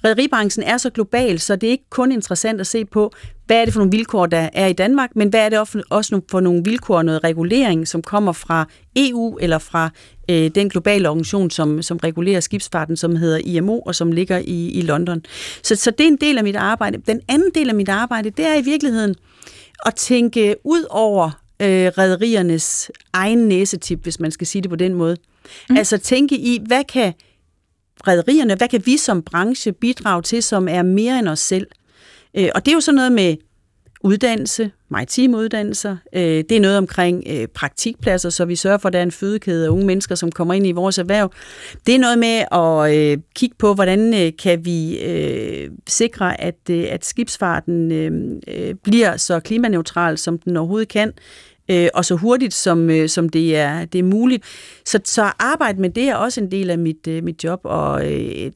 rederibranchen 0.05 0.65
er 0.65 0.77
så 0.77 0.91
global, 0.91 1.41
så 1.41 1.57
det 1.57 1.67
er 1.67 1.71
ikke 1.71 1.91
kun 1.91 2.13
interessant 2.13 2.61
at 2.61 2.67
se 2.67 2.85
på, 2.85 3.13
hvad 3.47 3.61
er 3.61 3.65
det 3.65 3.75
for 3.75 3.81
nogle 3.81 3.91
vilkår, 3.91 4.27
der 4.27 4.49
er 4.53 4.67
i 4.67 4.73
Danmark, 4.73 5.11
men 5.17 5.29
hvad 5.29 5.41
er 5.41 5.49
det 5.49 5.85
også 5.91 6.21
for 6.31 6.41
nogle 6.41 6.63
vilkår 6.65 6.97
og 6.97 7.05
noget 7.05 7.25
regulering, 7.25 7.89
som 7.89 8.03
kommer 8.03 8.33
fra 8.33 8.69
EU 8.97 9.39
eller 9.41 9.59
fra 9.59 9.91
øh, 10.31 10.51
den 10.55 10.69
globale 10.69 11.09
organisation, 11.09 11.51
som, 11.51 11.83
som 11.83 11.97
regulerer 11.97 12.41
skibsfarten, 12.41 12.97
som 12.97 13.17
hedder 13.17 13.39
IMO 13.45 13.79
og 13.79 13.95
som 13.95 14.13
ligger 14.13 14.39
i, 14.39 14.71
i 14.71 14.81
London. 14.81 15.23
Så, 15.63 15.77
så 15.77 15.91
det 15.91 16.05
er 16.05 16.09
en 16.09 16.19
del 16.21 16.39
af 16.39 16.45
mit 16.45 16.57
arbejde. 16.57 16.99
Den 17.07 17.21
anden 17.29 17.51
del 17.55 17.69
af 17.69 17.75
mit 17.75 17.89
arbejde, 17.89 18.31
det 18.31 18.47
er 18.47 18.55
i 18.55 18.63
virkeligheden 18.63 19.15
at 19.87 19.95
tænke 19.95 20.57
ud 20.65 20.85
over 20.91 21.31
øh, 21.63 21.93
rædderiernes 21.99 22.91
egen 23.13 23.39
næsetip, 23.39 24.03
hvis 24.03 24.21
man 24.21 24.31
skal 24.31 24.47
sige 24.47 24.63
det 24.63 24.71
på 24.71 24.77
den 24.77 24.95
måde. 24.95 25.17
Mm. 25.71 25.77
Altså 25.77 25.99
tænke 25.99 26.39
i, 26.39 26.61
hvad 26.67 26.85
kan 26.85 27.15
rædderierne, 28.07 28.55
hvad 28.55 28.69
kan 28.69 28.87
vi 28.87 28.97
som 28.97 29.23
branche 29.23 29.73
bidrage 29.73 30.23
til, 30.23 30.43
som 30.43 30.69
er 30.69 30.83
mere 30.83 31.19
end 31.19 31.29
os 31.29 31.41
selv? 31.41 31.67
Øh, 32.37 32.49
og 32.55 32.65
det 32.65 32.73
er 32.73 32.75
jo 32.75 32.81
sådan 32.81 32.97
noget 32.97 33.13
med 33.13 33.37
uddannelse, 34.05 34.71
maritime 34.89 35.37
uddannelser. 35.37 35.97
Øh, 36.13 36.23
det 36.23 36.53
er 36.53 36.61
noget 36.61 36.79
omkring 36.79 37.25
øh, 37.31 37.47
praktikpladser, 37.47 38.31
så 38.31 38.45
vi 38.45 38.57
sørger 38.57 38.79
for, 38.79 38.89
at 38.89 38.93
der 38.93 38.99
er 38.99 39.03
en 39.03 39.11
fødekæde 39.11 39.65
af 39.65 39.69
unge 39.69 39.87
mennesker, 39.87 40.15
som 40.15 40.33
kommer 40.33 40.55
ind 40.55 40.67
i 40.67 40.73
vores 40.73 40.99
erhverv. 40.99 41.33
Det 41.87 41.95
er 41.95 41.99
noget 41.99 42.19
med 42.19 42.45
at 42.53 42.97
øh, 42.97 43.19
kigge 43.35 43.57
på, 43.59 43.75
hvordan 43.75 44.33
kan 44.43 44.65
vi 44.65 44.99
sikre, 45.87 46.41
at, 46.41 46.71
at 46.71 47.05
skibsfarten 47.05 47.89
bliver 48.85 49.17
så 49.17 49.41
klimaneutral, 49.41 50.19
som 50.19 50.39
den 50.39 50.57
overhovedet 50.57 50.89
kan 50.89 51.13
øh, 51.71 51.89
og 51.95 52.05
så 52.05 52.15
hurtigt, 52.15 52.55
som, 52.55 52.91
øh, 52.91 53.09
som 53.09 53.29
det, 53.29 53.57
er, 53.57 53.85
det 53.85 53.99
er 53.99 54.03
muligt. 54.03 54.45
Så, 54.85 55.01
så 55.05 55.23
arbejde 55.39 55.81
med 55.81 55.91
det 55.91 56.09
er 56.09 56.15
også 56.15 56.41
en 56.41 56.51
del 56.51 56.71
af 56.71 56.79
mit, 56.79 57.07
øh, 57.09 57.25
mit 57.25 57.45
job, 57.45 57.61
og 57.65 58.13
øh, 58.13 58.53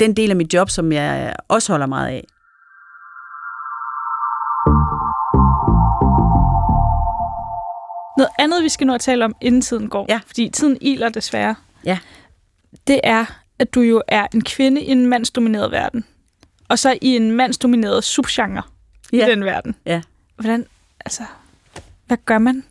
den 0.00 0.16
del 0.16 0.30
af 0.30 0.36
mit 0.36 0.54
job, 0.54 0.70
som 0.70 0.92
jeg 0.92 1.34
også 1.48 1.72
holder 1.72 1.86
meget 1.86 2.08
af. 2.08 2.24
Noget 8.16 8.30
andet, 8.38 8.62
vi 8.62 8.68
skal 8.68 8.86
nå 8.86 8.94
at 8.94 9.00
tale 9.00 9.24
om, 9.24 9.36
inden 9.40 9.60
tiden 9.60 9.88
går, 9.88 10.06
ja. 10.08 10.20
fordi 10.26 10.48
tiden 10.48 10.78
iler 10.80 11.08
desværre, 11.08 11.54
ja. 11.84 11.98
det 12.86 13.00
er, 13.04 13.24
at 13.58 13.74
du 13.74 13.80
jo 13.80 14.02
er 14.08 14.26
en 14.34 14.44
kvinde 14.44 14.82
i 14.82 14.90
en 14.90 15.06
mandsdomineret 15.06 15.70
verden, 15.70 16.04
og 16.68 16.78
så 16.78 16.98
i 17.02 17.16
en 17.16 17.30
mandsdomineret 17.30 18.04
subgenre 18.04 18.62
ja. 19.12 19.26
i 19.26 19.30
den 19.30 19.44
verden. 19.44 19.74
Ja. 19.86 20.02
Hvordan, 20.36 20.66
altså, 21.04 21.22
hvad 22.06 22.16
gør 22.24 22.38
man? 22.38 22.64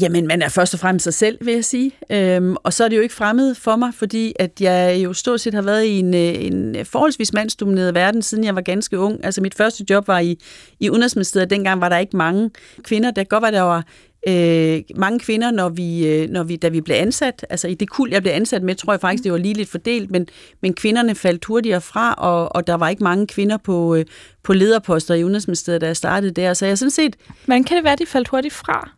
Jamen, 0.00 0.26
man 0.26 0.42
er 0.42 0.48
først 0.48 0.74
og 0.74 0.80
fremmest 0.80 1.04
sig 1.04 1.14
selv, 1.14 1.38
vil 1.40 1.54
jeg 1.54 1.64
sige. 1.64 1.92
Øhm, 2.10 2.56
og 2.64 2.72
så 2.72 2.84
er 2.84 2.88
det 2.88 2.96
jo 2.96 3.02
ikke 3.02 3.14
fremmed 3.14 3.54
for 3.54 3.76
mig, 3.76 3.94
fordi 3.94 4.32
at 4.38 4.60
jeg 4.60 5.00
jo 5.04 5.12
stort 5.12 5.40
set 5.40 5.54
har 5.54 5.62
været 5.62 5.84
i 5.84 5.98
en, 5.98 6.14
øh, 6.14 6.44
en 6.44 6.76
forholdsvis 6.84 7.32
mandsdomineret 7.32 7.94
verden, 7.94 8.22
siden 8.22 8.44
jeg 8.44 8.54
var 8.54 8.60
ganske 8.60 8.98
ung. 8.98 9.24
Altså, 9.24 9.40
mit 9.40 9.54
første 9.54 9.84
job 9.90 10.08
var 10.08 10.18
i, 10.18 10.38
i 10.80 10.90
Udenrigsministeriet. 10.90 11.50
Dengang 11.50 11.80
var 11.80 11.88
der 11.88 11.98
ikke 11.98 12.16
mange 12.16 12.50
kvinder. 12.82 13.10
Det 13.10 13.28
godt 13.28 13.42
var, 13.42 13.50
der 13.50 13.60
var 13.60 13.84
øh, 14.28 14.82
mange 14.96 15.18
kvinder, 15.18 15.50
når 15.50 15.68
vi, 15.68 16.06
øh, 16.06 16.30
når 16.30 16.42
vi, 16.42 16.56
da 16.56 16.68
vi 16.68 16.80
blev 16.80 16.96
ansat. 16.96 17.46
Altså, 17.50 17.68
i 17.68 17.74
det 17.74 17.90
kul, 17.90 18.10
jeg 18.10 18.22
blev 18.22 18.32
ansat 18.32 18.62
med, 18.62 18.74
tror 18.74 18.92
jeg 18.92 19.00
faktisk, 19.00 19.24
det 19.24 19.32
var 19.32 19.38
lige 19.38 19.54
lidt 19.54 19.68
fordelt, 19.68 20.10
men, 20.10 20.26
men 20.62 20.74
kvinderne 20.74 21.14
faldt 21.14 21.44
hurtigere 21.44 21.80
fra, 21.80 22.14
og, 22.14 22.56
og 22.56 22.66
der 22.66 22.74
var 22.74 22.88
ikke 22.88 23.04
mange 23.04 23.26
kvinder 23.26 23.56
på, 23.56 23.94
øh, 23.94 24.04
på 24.42 24.52
lederposter 24.52 25.14
i 25.14 25.24
Udenrigsministeriet, 25.24 25.80
da 25.80 25.86
jeg 25.86 25.96
startede 25.96 26.32
der. 26.32 26.54
Så 26.54 26.66
jeg 26.66 26.78
sådan 26.78 26.90
set... 26.90 27.16
Hvordan 27.44 27.64
kan 27.64 27.76
det 27.76 27.84
være, 27.84 27.96
de 27.96 28.06
faldt 28.06 28.28
hurtigt 28.28 28.54
fra? 28.54 28.90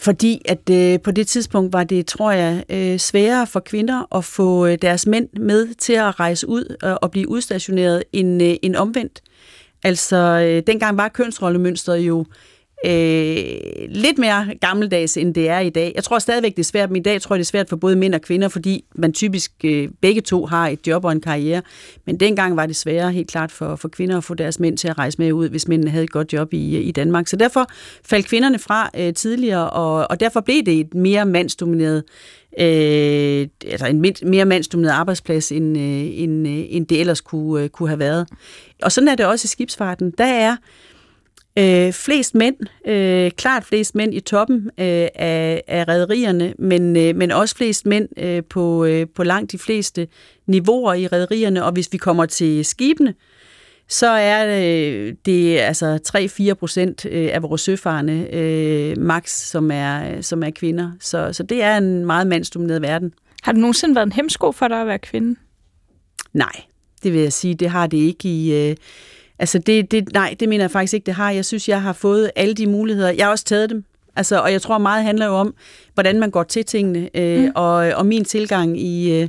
Fordi 0.00 0.42
at 0.44 0.70
øh, 0.70 1.00
på 1.00 1.10
det 1.10 1.26
tidspunkt 1.26 1.72
var 1.72 1.84
det, 1.84 2.06
tror 2.06 2.32
jeg, 2.32 2.64
øh, 2.70 2.98
sværere 2.98 3.46
for 3.46 3.60
kvinder 3.60 4.16
at 4.16 4.24
få 4.24 4.66
øh, 4.66 4.78
deres 4.82 5.06
mænd 5.06 5.28
med 5.40 5.74
til 5.74 5.92
at 5.92 6.20
rejse 6.20 6.48
ud 6.48 6.76
øh, 6.84 6.94
og 7.02 7.10
blive 7.10 7.28
udstationeret 7.28 8.04
end, 8.12 8.42
øh, 8.42 8.56
end 8.62 8.76
omvendt. 8.76 9.22
Altså, 9.84 10.16
øh, 10.16 10.62
dengang 10.66 10.96
var 10.96 11.08
kønsrollemønstret 11.08 11.98
jo 11.98 12.24
øh, 12.84 13.88
lidt 13.88 14.18
mere 14.18 14.54
gammeldags, 14.60 15.16
end 15.16 15.34
det 15.34 15.48
er 15.48 15.58
i 15.58 15.70
dag. 15.70 15.92
Jeg 15.94 16.04
tror 16.04 16.18
stadigvæk, 16.18 16.56
det 16.56 16.62
er 16.62 16.64
svært, 16.64 16.90
men 16.90 16.96
i 16.96 17.02
dag 17.02 17.20
tror 17.20 17.34
jeg, 17.34 17.38
det 17.38 17.44
er 17.44 17.48
svært 17.48 17.68
for 17.68 17.76
både 17.76 17.96
mænd 17.96 18.14
og 18.14 18.20
kvinder, 18.20 18.48
fordi 18.48 18.84
man 18.94 19.12
typisk 19.12 19.52
øh, 19.64 19.88
begge 20.00 20.20
to 20.20 20.46
har 20.46 20.68
et 20.68 20.86
job 20.86 21.04
og 21.04 21.12
en 21.12 21.20
karriere. 21.20 21.62
Men 22.06 22.20
dengang 22.20 22.56
var 22.56 22.66
det 22.66 22.76
sværere 22.76 23.12
helt 23.12 23.30
klart 23.30 23.52
for, 23.52 23.76
for 23.76 23.88
kvinder 23.88 24.16
at 24.16 24.24
få 24.24 24.34
deres 24.34 24.60
mænd 24.60 24.76
til 24.78 24.88
at 24.88 24.98
rejse 24.98 25.18
med 25.18 25.32
ud, 25.32 25.48
hvis 25.48 25.68
mændene 25.68 25.90
havde 25.90 26.04
et 26.04 26.10
godt 26.10 26.32
job 26.32 26.52
i, 26.52 26.76
øh, 26.76 26.86
i 26.86 26.90
Danmark. 26.90 27.28
Så 27.28 27.36
derfor 27.36 27.66
faldt 28.04 28.26
kvinderne 28.26 28.58
fra 28.58 28.90
øh, 28.96 29.14
tidligere, 29.14 29.70
og, 29.70 30.06
og 30.10 30.20
derfor 30.20 30.40
blev 30.40 30.62
det 30.62 30.80
et 30.80 30.94
mere 30.94 31.26
mandsdomineret 31.26 32.04
øh, 32.60 33.48
altså 33.66 33.86
en 33.86 34.14
mere 34.22 34.44
mandsdomineret 34.44 34.92
arbejdsplads, 34.92 35.52
end, 35.52 35.78
øh, 35.78 36.20
end, 36.22 36.48
øh, 36.48 36.64
end 36.68 36.86
det 36.86 37.00
ellers 37.00 37.20
kunne, 37.20 37.62
øh, 37.62 37.68
kunne 37.68 37.88
have 37.88 37.98
været. 37.98 38.28
Og 38.82 38.92
sådan 38.92 39.08
er 39.08 39.14
det 39.14 39.26
også 39.26 39.46
i 39.46 39.48
skibsfarten. 39.48 40.10
Der 40.18 40.24
er 40.24 40.56
Øh, 41.58 41.92
flest 41.92 42.34
mænd, 42.34 42.56
øh, 42.86 43.30
klart 43.30 43.64
flest 43.64 43.94
mænd 43.94 44.14
i 44.14 44.20
toppen 44.20 44.56
øh, 44.78 45.08
af, 45.14 45.62
af 45.66 45.88
rædderierne, 45.88 46.54
men, 46.58 46.96
øh, 46.96 47.16
men 47.16 47.30
også 47.30 47.56
flest 47.56 47.86
mænd 47.86 48.08
øh, 48.16 48.42
på, 48.50 48.84
øh, 48.84 49.06
på 49.14 49.24
langt 49.24 49.52
de 49.52 49.58
fleste 49.58 50.08
niveauer 50.46 50.94
i 50.94 51.06
rædderierne. 51.06 51.64
Og 51.64 51.72
hvis 51.72 51.88
vi 51.92 51.98
kommer 51.98 52.26
til 52.26 52.64
skibene, 52.64 53.14
så 53.88 54.06
er 54.06 54.46
øh, 54.46 55.14
det 55.26 55.58
altså 55.58 55.98
3-4 56.50 56.54
procent 56.54 57.06
øh, 57.06 57.28
af 57.32 57.42
vores 57.42 57.60
søfarende 57.60 58.28
øh, 58.32 58.98
max, 58.98 59.30
som 59.30 59.70
er, 59.70 60.20
som 60.20 60.42
er 60.42 60.50
kvinder. 60.50 60.90
Så, 61.00 61.32
så 61.32 61.42
det 61.42 61.62
er 61.62 61.76
en 61.76 62.06
meget 62.06 62.26
mandsdomineret 62.26 62.82
verden. 62.82 63.12
Har 63.42 63.52
du 63.52 63.58
nogensinde 63.58 63.94
været 63.94 64.06
en 64.06 64.12
hemsko 64.12 64.52
for 64.52 64.68
dig 64.68 64.80
at 64.80 64.86
være 64.86 64.98
kvinde? 64.98 65.40
Nej, 66.32 66.62
det 67.02 67.12
vil 67.12 67.20
jeg 67.20 67.32
sige, 67.32 67.54
det 67.54 67.70
har 67.70 67.86
det 67.86 67.98
ikke 67.98 68.28
i... 68.28 68.70
Øh, 68.70 68.76
Altså 69.38 69.58
det, 69.58 69.90
det, 69.90 70.12
nej, 70.12 70.36
det 70.40 70.48
mener 70.48 70.64
jeg 70.64 70.70
faktisk 70.70 70.94
ikke, 70.94 71.06
det 71.06 71.14
har. 71.14 71.30
Jeg 71.30 71.44
synes, 71.44 71.68
jeg 71.68 71.82
har 71.82 71.92
fået 71.92 72.30
alle 72.36 72.54
de 72.54 72.66
muligheder. 72.66 73.10
Jeg 73.10 73.26
har 73.26 73.30
også 73.30 73.44
taget 73.44 73.70
dem. 73.70 73.84
Altså, 74.16 74.40
og 74.40 74.52
jeg 74.52 74.62
tror 74.62 74.78
meget 74.78 75.04
handler 75.04 75.26
jo 75.26 75.32
om, 75.32 75.54
hvordan 75.94 76.20
man 76.20 76.30
går 76.30 76.42
til 76.42 76.64
tingene. 76.64 77.10
Øh, 77.14 77.44
mm. 77.44 77.52
og, 77.54 77.74
og 77.74 78.06
min 78.06 78.24
tilgang 78.24 78.80
i, 78.80 79.20
øh, 79.20 79.28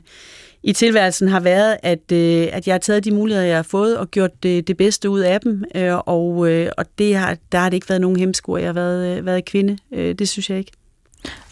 i 0.63 0.74
tilværelsen 0.74 1.28
har 1.28 1.39
været, 1.39 1.78
at, 1.84 2.12
øh, 2.12 2.48
at 2.52 2.67
jeg 2.67 2.74
har 2.74 2.80
taget 2.80 3.06
de 3.06 3.12
muligheder, 3.12 3.48
jeg 3.48 3.56
har 3.56 3.63
fået, 3.63 3.98
og 3.98 4.12
gjort 4.12 4.43
det, 4.43 4.67
det 4.67 4.78
bedste 4.78 5.10
ud 5.10 5.19
af 5.19 5.41
dem. 5.41 5.63
Øh, 5.76 5.98
og 5.98 6.50
øh, 6.50 6.72
og 6.78 6.86
det 6.98 7.15
har, 7.15 7.38
der 7.52 7.58
har 7.58 7.69
det 7.69 7.78
ikke 7.78 7.89
været 7.89 8.02
nogen 8.02 8.19
hemsko, 8.19 8.58
jeg 8.58 8.65
har 8.65 8.74
været, 8.74 9.17
øh, 9.17 9.26
været 9.26 9.45
kvinde. 9.45 9.78
Øh, 9.93 10.15
det 10.15 10.30
synes 10.30 10.50
jeg 10.50 10.58
ikke. 10.58 10.72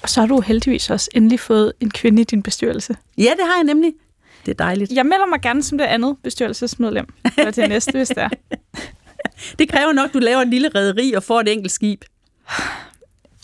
Og 0.02 0.10
så 0.10 0.20
har 0.20 0.28
du 0.28 0.42
heldigvis 0.42 0.90
også 0.90 1.10
endelig 1.16 1.40
fået 1.40 1.74
en 1.80 1.92
kvinde 1.92 2.22
i 2.22 2.26
din 2.26 2.44
bestyrelse. 2.44 2.96
Ja, 3.18 3.22
det 3.22 3.46
har 3.46 3.56
jeg 3.58 3.64
nemlig. 3.64 3.94
Det 4.48 4.54
er 4.54 4.66
dejligt. 4.66 4.92
Jeg 4.92 5.06
melder 5.06 5.26
mig 5.26 5.42
gerne 5.42 5.64
som 5.64 5.78
det 5.78 5.86
andet 5.86 6.18
bestyrelsesmedlem 6.24 7.06
for 7.34 7.52
det 7.52 7.70
næste, 7.70 7.92
hvis 7.92 8.08
det 8.08 8.18
er. 8.18 8.30
Det 9.60 9.70
kræver 9.70 9.94
nok, 9.94 10.08
at 10.08 10.14
du 10.14 10.20
laver 10.20 10.42
en 10.42 10.50
lille 10.50 10.70
rederi 10.76 11.14
og 11.14 11.24
får 11.24 11.42
et 11.42 11.48
enkelt 11.48 11.72
skib. 11.72 12.04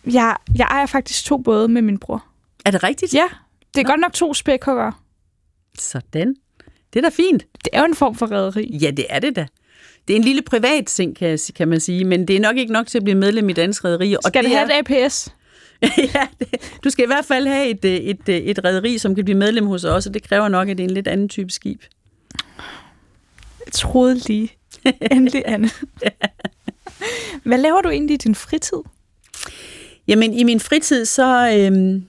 Jeg, 0.05 0.35
jeg 0.57 0.67
ejer 0.69 0.85
faktisk 0.85 1.25
to 1.25 1.37
både 1.37 1.67
med 1.67 1.81
min 1.81 1.97
bror. 1.97 2.25
Er 2.65 2.71
det 2.71 2.83
rigtigt? 2.83 3.13
Ja, 3.13 3.25
det 3.73 3.79
er 3.79 3.83
Nå. 3.83 3.89
godt 3.89 3.99
nok 3.99 4.13
to 4.13 4.33
spækhuggere. 4.33 4.93
Sådan. 5.79 6.35
Det 6.93 6.99
er 6.99 7.09
da 7.09 7.15
fint. 7.15 7.45
Det 7.53 7.69
er 7.73 7.79
jo 7.79 7.85
en 7.85 7.95
form 7.95 8.15
for 8.15 8.31
rederi. 8.31 8.77
Ja, 8.81 8.91
det 8.91 9.05
er 9.09 9.19
det 9.19 9.35
da. 9.35 9.47
Det 10.07 10.13
er 10.13 10.17
en 10.17 10.23
lille 10.23 10.41
privat 10.41 10.85
ting, 10.85 11.15
kan, 11.15 11.39
kan 11.55 11.67
man 11.67 11.79
sige, 11.79 12.05
men 12.05 12.27
det 12.27 12.35
er 12.35 12.39
nok 12.39 12.57
ikke 12.57 12.73
nok 12.73 12.87
til 12.87 12.97
at 12.97 13.03
blive 13.03 13.17
medlem 13.17 13.49
i 13.49 13.53
Dansk 13.53 13.85
Rederi. 13.85 14.15
Skal 14.25 14.43
det, 14.43 14.49
det 14.51 14.57
have 14.57 14.79
et 14.79 14.91
APS? 14.91 15.29
ja, 16.15 16.27
det, 16.39 16.79
du 16.83 16.89
skal 16.89 17.03
i 17.03 17.07
hvert 17.07 17.25
fald 17.25 17.47
have 17.47 17.67
et, 17.67 17.85
et, 17.85 18.19
et, 18.27 18.49
et 18.49 18.63
rederi, 18.63 18.97
som 18.97 19.15
kan 19.15 19.25
blive 19.25 19.37
medlem 19.37 19.65
hos 19.65 19.83
os, 19.83 20.07
og 20.07 20.13
det 20.13 20.23
kræver 20.23 20.47
nok, 20.47 20.69
at 20.69 20.77
det 20.77 20.83
er 20.83 20.87
en 20.87 20.93
lidt 20.93 21.07
anden 21.07 21.29
type 21.29 21.51
skib. 21.51 21.81
Jeg 23.65 23.73
troede 23.73 24.15
lige. 24.15 24.51
Endelig, 25.11 25.43
Anne. 25.45 25.69
Hvad 27.43 27.57
laver 27.57 27.81
du 27.81 27.89
egentlig 27.89 28.13
i 28.13 28.17
din 28.17 28.35
fritid? 28.35 28.77
Jamen, 30.07 30.33
i 30.33 30.43
min 30.43 30.59
fritid, 30.59 31.05
så, 31.05 31.57
øhm, 31.57 32.05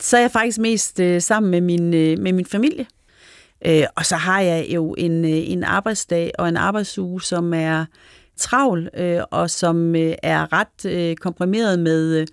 så 0.00 0.16
er 0.16 0.20
jeg 0.20 0.30
faktisk 0.30 0.58
mest 0.58 1.00
øh, 1.00 1.22
sammen 1.22 1.50
med 1.50 1.60
min, 1.60 1.94
øh, 1.94 2.18
med 2.18 2.32
min 2.32 2.46
familie. 2.46 2.86
Øh, 3.66 3.84
og 3.96 4.06
så 4.06 4.16
har 4.16 4.40
jeg 4.40 4.66
jo 4.68 4.94
en, 4.98 5.24
øh, 5.24 5.50
en 5.50 5.64
arbejdsdag 5.64 6.32
og 6.38 6.48
en 6.48 6.56
arbejdsuge, 6.56 7.22
som 7.22 7.54
er 7.54 7.84
travl, 8.36 8.88
øh, 8.96 9.20
og 9.30 9.50
som 9.50 9.96
øh, 9.96 10.14
er 10.22 10.52
ret 10.52 10.84
øh, 10.86 11.16
komprimeret 11.16 11.78
med... 11.78 12.16
Øh, 12.16 12.26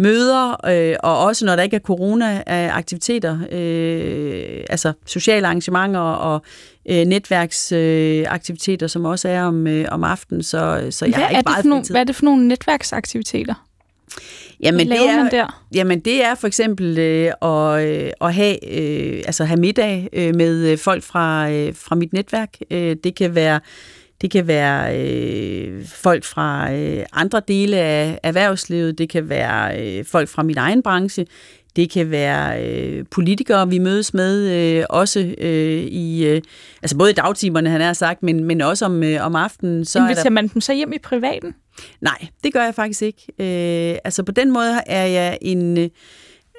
møder, 0.00 0.66
øh, 0.66 0.96
og 1.02 1.18
også 1.18 1.44
når 1.44 1.56
der 1.56 1.62
ikke 1.62 1.76
er 1.76 1.80
corona-aktiviteter, 1.80 3.38
øh, 3.52 4.64
altså 4.70 4.92
sociale 5.06 5.46
arrangementer 5.46 6.00
og 6.00 6.42
øh, 6.88 7.04
netværksaktiviteter, 7.04 8.86
øh, 8.86 8.90
som 8.90 9.04
også 9.04 9.28
er 9.28 9.42
om, 9.42 9.66
øh, 9.66 9.86
om 9.90 10.04
aftenen, 10.04 10.42
så, 10.42 10.86
så 10.90 11.04
jeg 11.04 11.14
hvad 11.14 11.24
har 11.24 11.28
ikke 11.28 11.50
er 11.50 11.54
det 11.56 11.64
nogle. 11.64 11.84
Hvad 11.90 12.00
er 12.00 12.04
det 12.04 12.16
for 12.16 12.24
nogle 12.24 12.48
netværksaktiviteter? 12.48 13.66
Jamen, 14.62 14.86
laver 14.86 15.02
det 15.02 15.10
er, 15.10 15.22
man 15.22 15.30
der? 15.30 15.64
Jamen, 15.74 16.00
det 16.00 16.24
er 16.24 16.34
for 16.34 16.46
eksempel 16.46 16.98
øh, 16.98 17.32
at, 17.42 17.84
øh, 17.86 18.10
at 18.20 18.34
have, 18.34 18.80
øh, 18.80 19.22
altså 19.26 19.44
have 19.44 19.60
middag 19.60 20.08
øh, 20.12 20.34
med 20.34 20.68
øh, 20.68 20.78
folk 20.78 21.02
fra, 21.02 21.50
øh, 21.50 21.74
fra 21.74 21.94
mit 21.94 22.12
netværk. 22.12 22.56
Øh, 22.70 22.96
det 23.04 23.14
kan 23.14 23.34
være, 23.34 23.60
det 24.20 24.30
kan 24.30 24.46
være 24.46 24.98
øh, 24.98 25.86
folk 25.86 26.24
fra 26.24 26.72
øh, 26.72 27.04
andre 27.12 27.42
dele 27.48 27.76
af 27.76 28.20
erhvervslivet. 28.22 28.98
Det 28.98 29.08
kan 29.08 29.28
være 29.28 29.82
øh, 29.82 30.04
folk 30.04 30.28
fra 30.28 30.42
min 30.42 30.58
egen 30.58 30.82
branche. 30.82 31.26
Det 31.76 31.90
kan 31.90 32.10
være 32.10 32.64
øh, 32.64 33.04
politikere, 33.10 33.68
vi 33.68 33.78
mødes 33.78 34.14
med, 34.14 34.50
øh, 34.50 34.84
også 34.90 35.34
øh, 35.38 35.80
i, 35.82 36.26
øh, 36.26 36.42
altså 36.82 36.96
både 36.96 37.10
i 37.10 37.14
dagtimerne, 37.14 37.70
han 37.70 37.80
har 37.80 37.92
sagt, 37.92 38.22
men, 38.22 38.44
men 38.44 38.60
også 38.60 38.84
om, 38.84 39.02
øh, 39.02 39.26
om 39.26 39.36
aftenen. 39.36 39.84
Så 39.84 39.98
er 39.98 40.02
der 40.02 40.08
Inviterer 40.08 40.30
man 40.30 40.48
dem 40.48 40.60
så 40.60 40.74
hjem 40.74 40.92
i 40.92 40.98
privaten? 40.98 41.54
Nej, 42.00 42.26
det 42.44 42.52
gør 42.52 42.64
jeg 42.64 42.74
faktisk 42.74 43.02
ikke. 43.02 43.26
Øh, 43.38 43.98
altså 44.04 44.22
på 44.22 44.32
den 44.32 44.52
måde 44.52 44.80
er 44.86 45.06
jeg 45.06 45.38
en 45.40 45.78
øh, 45.78 45.88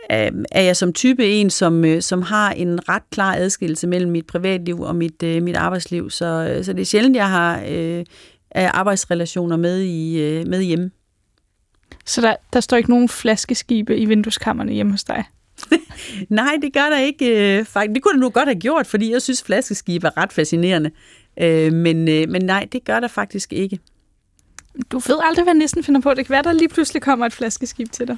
er 0.10 0.62
jeg 0.62 0.76
som 0.76 0.94
type 0.94 1.26
en, 1.26 1.50
som, 1.50 1.86
øh, 1.86 2.02
som 2.02 2.22
har 2.22 2.52
en 2.52 2.90
ret 2.90 3.04
klar 3.12 3.36
adskillelse 3.36 3.88
mellem 3.88 4.12
mit 4.12 4.28
privatliv 4.28 4.80
og 4.80 4.96
mit, 4.96 5.24
øh, 5.24 5.44
mit 5.44 5.56
arbejdsliv. 5.56 6.10
Så, 6.10 6.26
øh, 6.26 6.66
så 6.66 6.74
det 6.74 6.82
er 6.82 6.86
sjældent, 6.86 7.16
jeg 7.16 7.30
har 7.30 7.64
øh, 7.70 8.06
arbejdsrelationer 8.56 9.58
med, 9.58 9.82
i, 9.82 10.22
øh, 10.22 10.48
med 10.48 10.62
hjemme. 10.62 10.92
Så 12.06 12.22
der, 12.22 12.36
der 12.54 12.60
står 12.60 12.78
ikke 12.78 12.90
nogen 12.90 13.10
flaskeskibe 13.10 13.98
i 13.98 14.06
vindueskammerne 14.06 14.72
hjemme 14.72 14.92
hos 14.92 15.04
dig? 15.04 15.24
Nej, 16.30 16.58
det 16.62 16.74
gør 16.74 16.90
der 16.90 17.00
ikke. 17.00 17.58
Øh, 17.60 17.66
faktisk. 17.66 17.96
Det 17.96 18.04
kunne 18.04 18.14
det 18.14 18.20
nu 18.20 18.30
godt 18.30 18.48
have 18.48 18.60
gjort, 18.60 18.88
fordi 18.88 19.12
jeg 19.12 19.22
synes, 19.22 19.44
flaskeskib 19.44 20.04
er 20.04 20.18
ret 20.18 20.34
fascinerende. 20.34 20.92
Øh, 21.42 21.74
men, 21.74 22.08
øh, 22.08 22.30
men 22.30 22.42
nej, 22.46 22.68
det 22.72 22.84
gør 22.84 23.00
der 23.00 23.08
faktisk 23.08 23.54
ikke. 23.54 23.80
Du 24.92 25.00
ved 25.00 25.18
aldrig, 25.24 25.44
hvad 25.44 25.54
nissen 25.54 25.84
finder 25.84 26.02
på. 26.02 26.14
Det 26.14 26.26
kan 26.26 26.34
være, 26.34 26.44
der 26.44 26.54
lige 26.54 26.70
pludselig 26.70 27.02
kommer 27.02 27.26
et 27.26 27.34
flaskeskib 27.34 27.92
til 27.92 28.08
dig. 28.08 28.18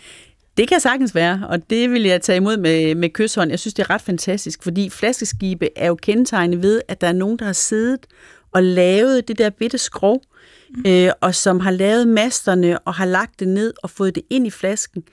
Det 0.57 0.67
kan 0.67 0.79
sagtens 0.79 1.15
være, 1.15 1.47
og 1.49 1.69
det 1.69 1.91
vil 1.91 2.03
jeg 2.03 2.21
tage 2.21 2.37
imod 2.37 2.57
med, 2.57 2.95
med 2.95 3.09
kysshånd. 3.09 3.49
Jeg 3.49 3.59
synes, 3.59 3.73
det 3.73 3.83
er 3.83 3.89
ret 3.89 4.01
fantastisk, 4.01 4.63
fordi 4.63 4.89
flaskeskibe 4.89 5.69
er 5.75 5.87
jo 5.87 5.95
kendetegnet 5.95 6.61
ved, 6.61 6.81
at 6.87 7.01
der 7.01 7.07
er 7.07 7.13
nogen, 7.13 7.39
der 7.39 7.45
har 7.45 7.53
siddet 7.53 8.07
og 8.51 8.63
lavet 8.63 9.27
det 9.27 9.37
der 9.37 9.49
bitte 9.49 9.77
skrov, 9.77 10.21
mm. 10.69 10.83
øh, 10.87 11.11
og 11.21 11.35
som 11.35 11.59
har 11.59 11.71
lavet 11.71 12.07
masterne 12.07 12.79
og 12.79 12.93
har 12.93 13.05
lagt 13.05 13.39
det 13.39 13.47
ned 13.47 13.73
og 13.83 13.89
fået 13.89 14.15
det 14.15 14.23
ind 14.29 14.47
i 14.47 14.49
flasken, 14.49 15.03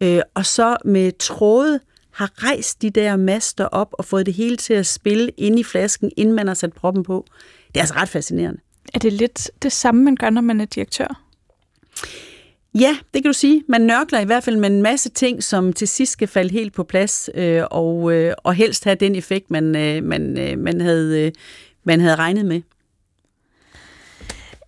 øh, 0.00 0.20
og 0.34 0.46
så 0.46 0.76
med 0.84 1.12
tråde 1.18 1.80
har 2.10 2.30
rejst 2.36 2.82
de 2.82 2.90
der 2.90 3.16
master 3.16 3.64
op 3.64 3.88
og 3.92 4.04
fået 4.04 4.26
det 4.26 4.34
hele 4.34 4.56
til 4.56 4.74
at 4.74 4.86
spille 4.86 5.30
ind 5.36 5.58
i 5.58 5.64
flasken, 5.64 6.10
inden 6.16 6.34
man 6.34 6.46
har 6.46 6.54
sat 6.54 6.72
proppen 6.72 7.02
på. 7.02 7.26
Det 7.68 7.76
er 7.76 7.80
altså 7.80 7.94
ret 7.94 8.08
fascinerende. 8.08 8.60
Er 8.94 8.98
det 8.98 9.12
lidt 9.12 9.50
det 9.62 9.72
samme, 9.72 10.02
man 10.02 10.16
gør, 10.16 10.30
når 10.30 10.40
man 10.40 10.60
er 10.60 10.64
direktør? 10.64 11.22
Ja, 12.74 12.96
det 13.14 13.22
kan 13.22 13.28
du 13.28 13.32
sige. 13.32 13.64
Man 13.68 13.80
nørkler 13.80 14.20
i 14.20 14.24
hvert 14.24 14.44
fald 14.44 14.56
med 14.56 14.70
en 14.70 14.82
masse 14.82 15.08
ting, 15.10 15.42
som 15.42 15.72
til 15.72 15.88
sidst 15.88 16.12
skal 16.12 16.28
falde 16.28 16.52
helt 16.52 16.72
på 16.72 16.84
plads, 16.84 17.30
øh, 17.34 17.62
og, 17.70 18.12
øh, 18.12 18.34
og 18.38 18.54
helst 18.54 18.84
have 18.84 18.94
den 18.96 19.14
effekt, 19.14 19.50
man, 19.50 19.76
øh, 19.76 20.04
man, 20.04 20.38
øh, 20.38 20.58
man, 20.58 20.80
havde, 20.80 21.20
øh, 21.26 21.32
man 21.84 22.00
havde 22.00 22.14
regnet 22.16 22.46
med. 22.46 22.62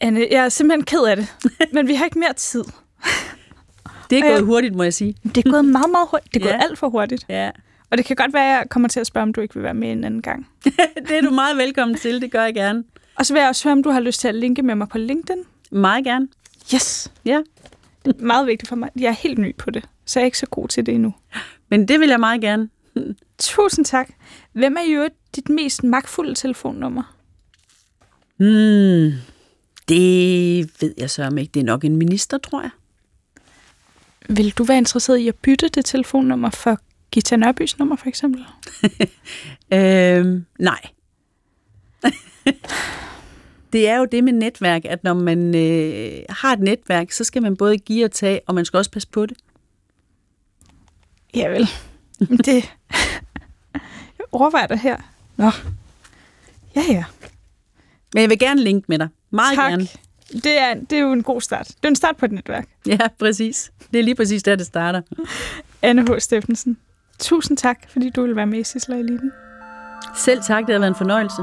Anne, 0.01 0.27
jeg 0.31 0.45
er 0.45 0.49
simpelthen 0.49 0.85
ked 0.85 1.05
af 1.05 1.17
det, 1.17 1.27
men 1.75 1.89
vi 1.89 1.95
har 1.95 2.05
ikke 2.05 2.19
mere 2.19 2.33
tid. 2.33 2.65
Det 4.11 4.19
er 4.19 4.23
gået 4.31 4.41
Øh. 4.41 4.47
hurtigt, 4.47 4.75
må 4.75 4.83
jeg 4.83 4.95
sige. 4.95 5.17
Det 5.35 5.47
er 5.47 5.51
gået 5.51 5.65
meget, 5.65 5.91
meget 5.91 6.09
hurtigt. 6.11 6.35
Det 6.35 6.41
er 6.41 6.45
gået 6.45 6.53
Ja. 6.53 6.63
alt 6.63 6.79
for 6.79 6.89
hurtigt. 6.89 7.25
Ja. 7.29 7.51
Og 7.91 7.99
det 7.99 8.07
kan 8.07 8.17
godt 8.17 8.33
være, 8.35 8.53
at 8.53 8.59
jeg 8.59 8.67
kommer 8.71 8.89
til 8.89 9.01
at 9.01 9.07
spørge, 9.07 9.23
om 9.23 9.33
du 9.33 9.41
ikke 9.41 9.55
vil 9.55 9.63
være 9.63 9.75
med 9.75 9.93
en 9.93 10.05
anden 10.05 10.23
gang. 10.23 10.49
det 11.09 11.19
er 11.19 11.21
du 11.23 11.31
meget 11.31 11.57
velkommen 11.57 11.97
til, 11.99 12.21
det 12.21 12.31
gør 12.31 12.43
jeg 12.43 12.55
gerne. 12.55 12.85
Og 13.17 13.27
så 13.27 13.33
vil 13.35 13.41
jeg 13.41 13.49
også 13.49 13.65
høre, 13.65 13.73
om 13.73 13.83
du 13.83 13.91
har 13.91 14.01
lyst 14.01 14.21
til 14.21 14.29
at 14.29 14.35
linke 14.35 14.63
med 14.63 14.75
mig 14.75 14.89
på 14.89 14.99
LinkedIn. 14.99 15.43
Meget 15.71 16.05
gerne. 16.05 16.29
Yes! 16.75 17.13
Ja, 17.25 17.41
Det 18.05 18.17
er 18.21 18.25
meget 18.25 18.47
vigtigt 18.47 18.69
for 18.69 18.77
mig. 18.77 18.91
Jeg 19.01 19.09
er 19.09 19.13
helt 19.13 19.39
ny 19.39 19.57
på 19.57 19.71
det, 19.71 19.85
så 20.05 20.21
jeg 20.21 20.23
er 20.23 20.27
ikke 20.27 20.39
så 20.39 20.47
god 20.47 20.69
til 20.69 20.87
det 20.87 20.95
endnu. 20.95 21.15
men 21.69 21.89
det 21.89 22.01
vil 22.01 22.09
jeg 22.09 22.21
meget 22.21 22.41
gerne. 22.41 22.69
Tusind 23.39 23.85
tak. 23.85 24.11
Hvem 24.53 24.77
er 24.77 24.83
øvrigt 24.89 25.15
dit 25.37 25.49
mest 25.49 25.85
magtfulde 25.85 26.35
telefonnummer? 26.35 27.17
Hmm, 28.37 29.13
det 29.89 30.71
ved 30.81 30.95
jeg 30.99 31.11
så 31.11 31.37
ikke. 31.39 31.51
Det 31.55 31.61
er 31.61 31.65
nok 31.65 31.85
en 31.85 31.97
minister, 31.97 32.39
tror 32.39 32.61
jeg. 32.61 32.71
Vil 34.29 34.51
du 34.51 34.65
være 34.65 34.79
interesseret 34.79 35.19
i 35.19 35.29
at 35.29 35.35
bytte 35.35 35.69
det 35.69 35.85
telefonnummer 35.85 36.51
for 36.51 36.79
Gita 37.11 37.37
Nørbys 37.37 37.79
nummer, 37.79 37.97
for 37.97 38.09
eksempel? 38.09 38.45
Øhm, 39.73 40.47
nej. 40.59 40.81
det 43.75 43.89
er 43.89 43.97
jo 43.97 44.05
det 44.05 44.25
med 44.25 44.33
netværk, 44.33 44.85
at 44.85 45.05
når 45.05 45.15
man 45.15 45.55
øh, 45.55 46.23
har 46.29 46.53
et 46.53 46.61
netværk, 46.61 47.11
så 47.11 47.25
skal 47.25 47.43
man 47.43 47.57
både 47.57 47.79
give 47.79 48.05
og 48.05 48.13
tage, 48.13 48.41
og 48.47 48.55
man 48.55 48.65
skal 48.65 48.77
også 48.79 48.91
passe 48.91 49.09
på 49.09 49.27
det. 49.27 49.37
Ja 51.35 51.49
vel. 51.49 51.69
Det... 52.47 52.73
Jeg 54.19 54.27
overvejer 54.33 54.67
det 54.67 54.79
her. 54.79 54.97
Nå. 55.37 55.51
Ja, 56.77 56.83
ja. 56.89 57.05
Men 58.15 58.21
jeg 58.21 58.31
vil 58.31 58.39
gerne 58.39 58.63
linke 58.63 58.87
med 58.89 58.99
dig. 58.99 59.09
Meget 59.31 59.55
tak. 59.57 59.71
gerne. 59.71 59.89
Det 60.33 60.59
er, 60.59 60.75
det 60.75 60.93
er 60.93 61.03
jo 61.03 61.13
en 61.13 61.23
god 61.23 61.41
start. 61.41 61.69
Det 61.69 61.85
er 61.85 61.89
en 61.89 61.97
start 61.97 62.17
på 62.17 62.25
et 62.25 62.33
netværk. 62.33 62.69
Ja, 62.87 63.09
præcis. 63.19 63.73
Det 63.93 63.99
er 63.99 64.05
lige 64.05 64.15
præcis 64.15 64.43
der, 64.43 64.57
det 64.57 64.67
starter. 64.67 65.03
Anne 65.83 66.03
H. 66.03 66.19
Steffensen. 66.19 66.77
Tusind 67.19 67.59
tak, 67.59 67.79
fordi 67.89 68.11
du 68.11 68.23
vil 68.23 68.37
være 68.37 68.47
med 68.47 68.59
i 68.59 68.65
Sisler 68.65 68.97
Eliten. 68.97 69.33
Selv 70.17 70.43
tak, 70.43 70.67
det 70.67 70.73
har 70.73 70.79
været 70.79 70.91
en 70.91 70.97
fornøjelse. 70.97 71.43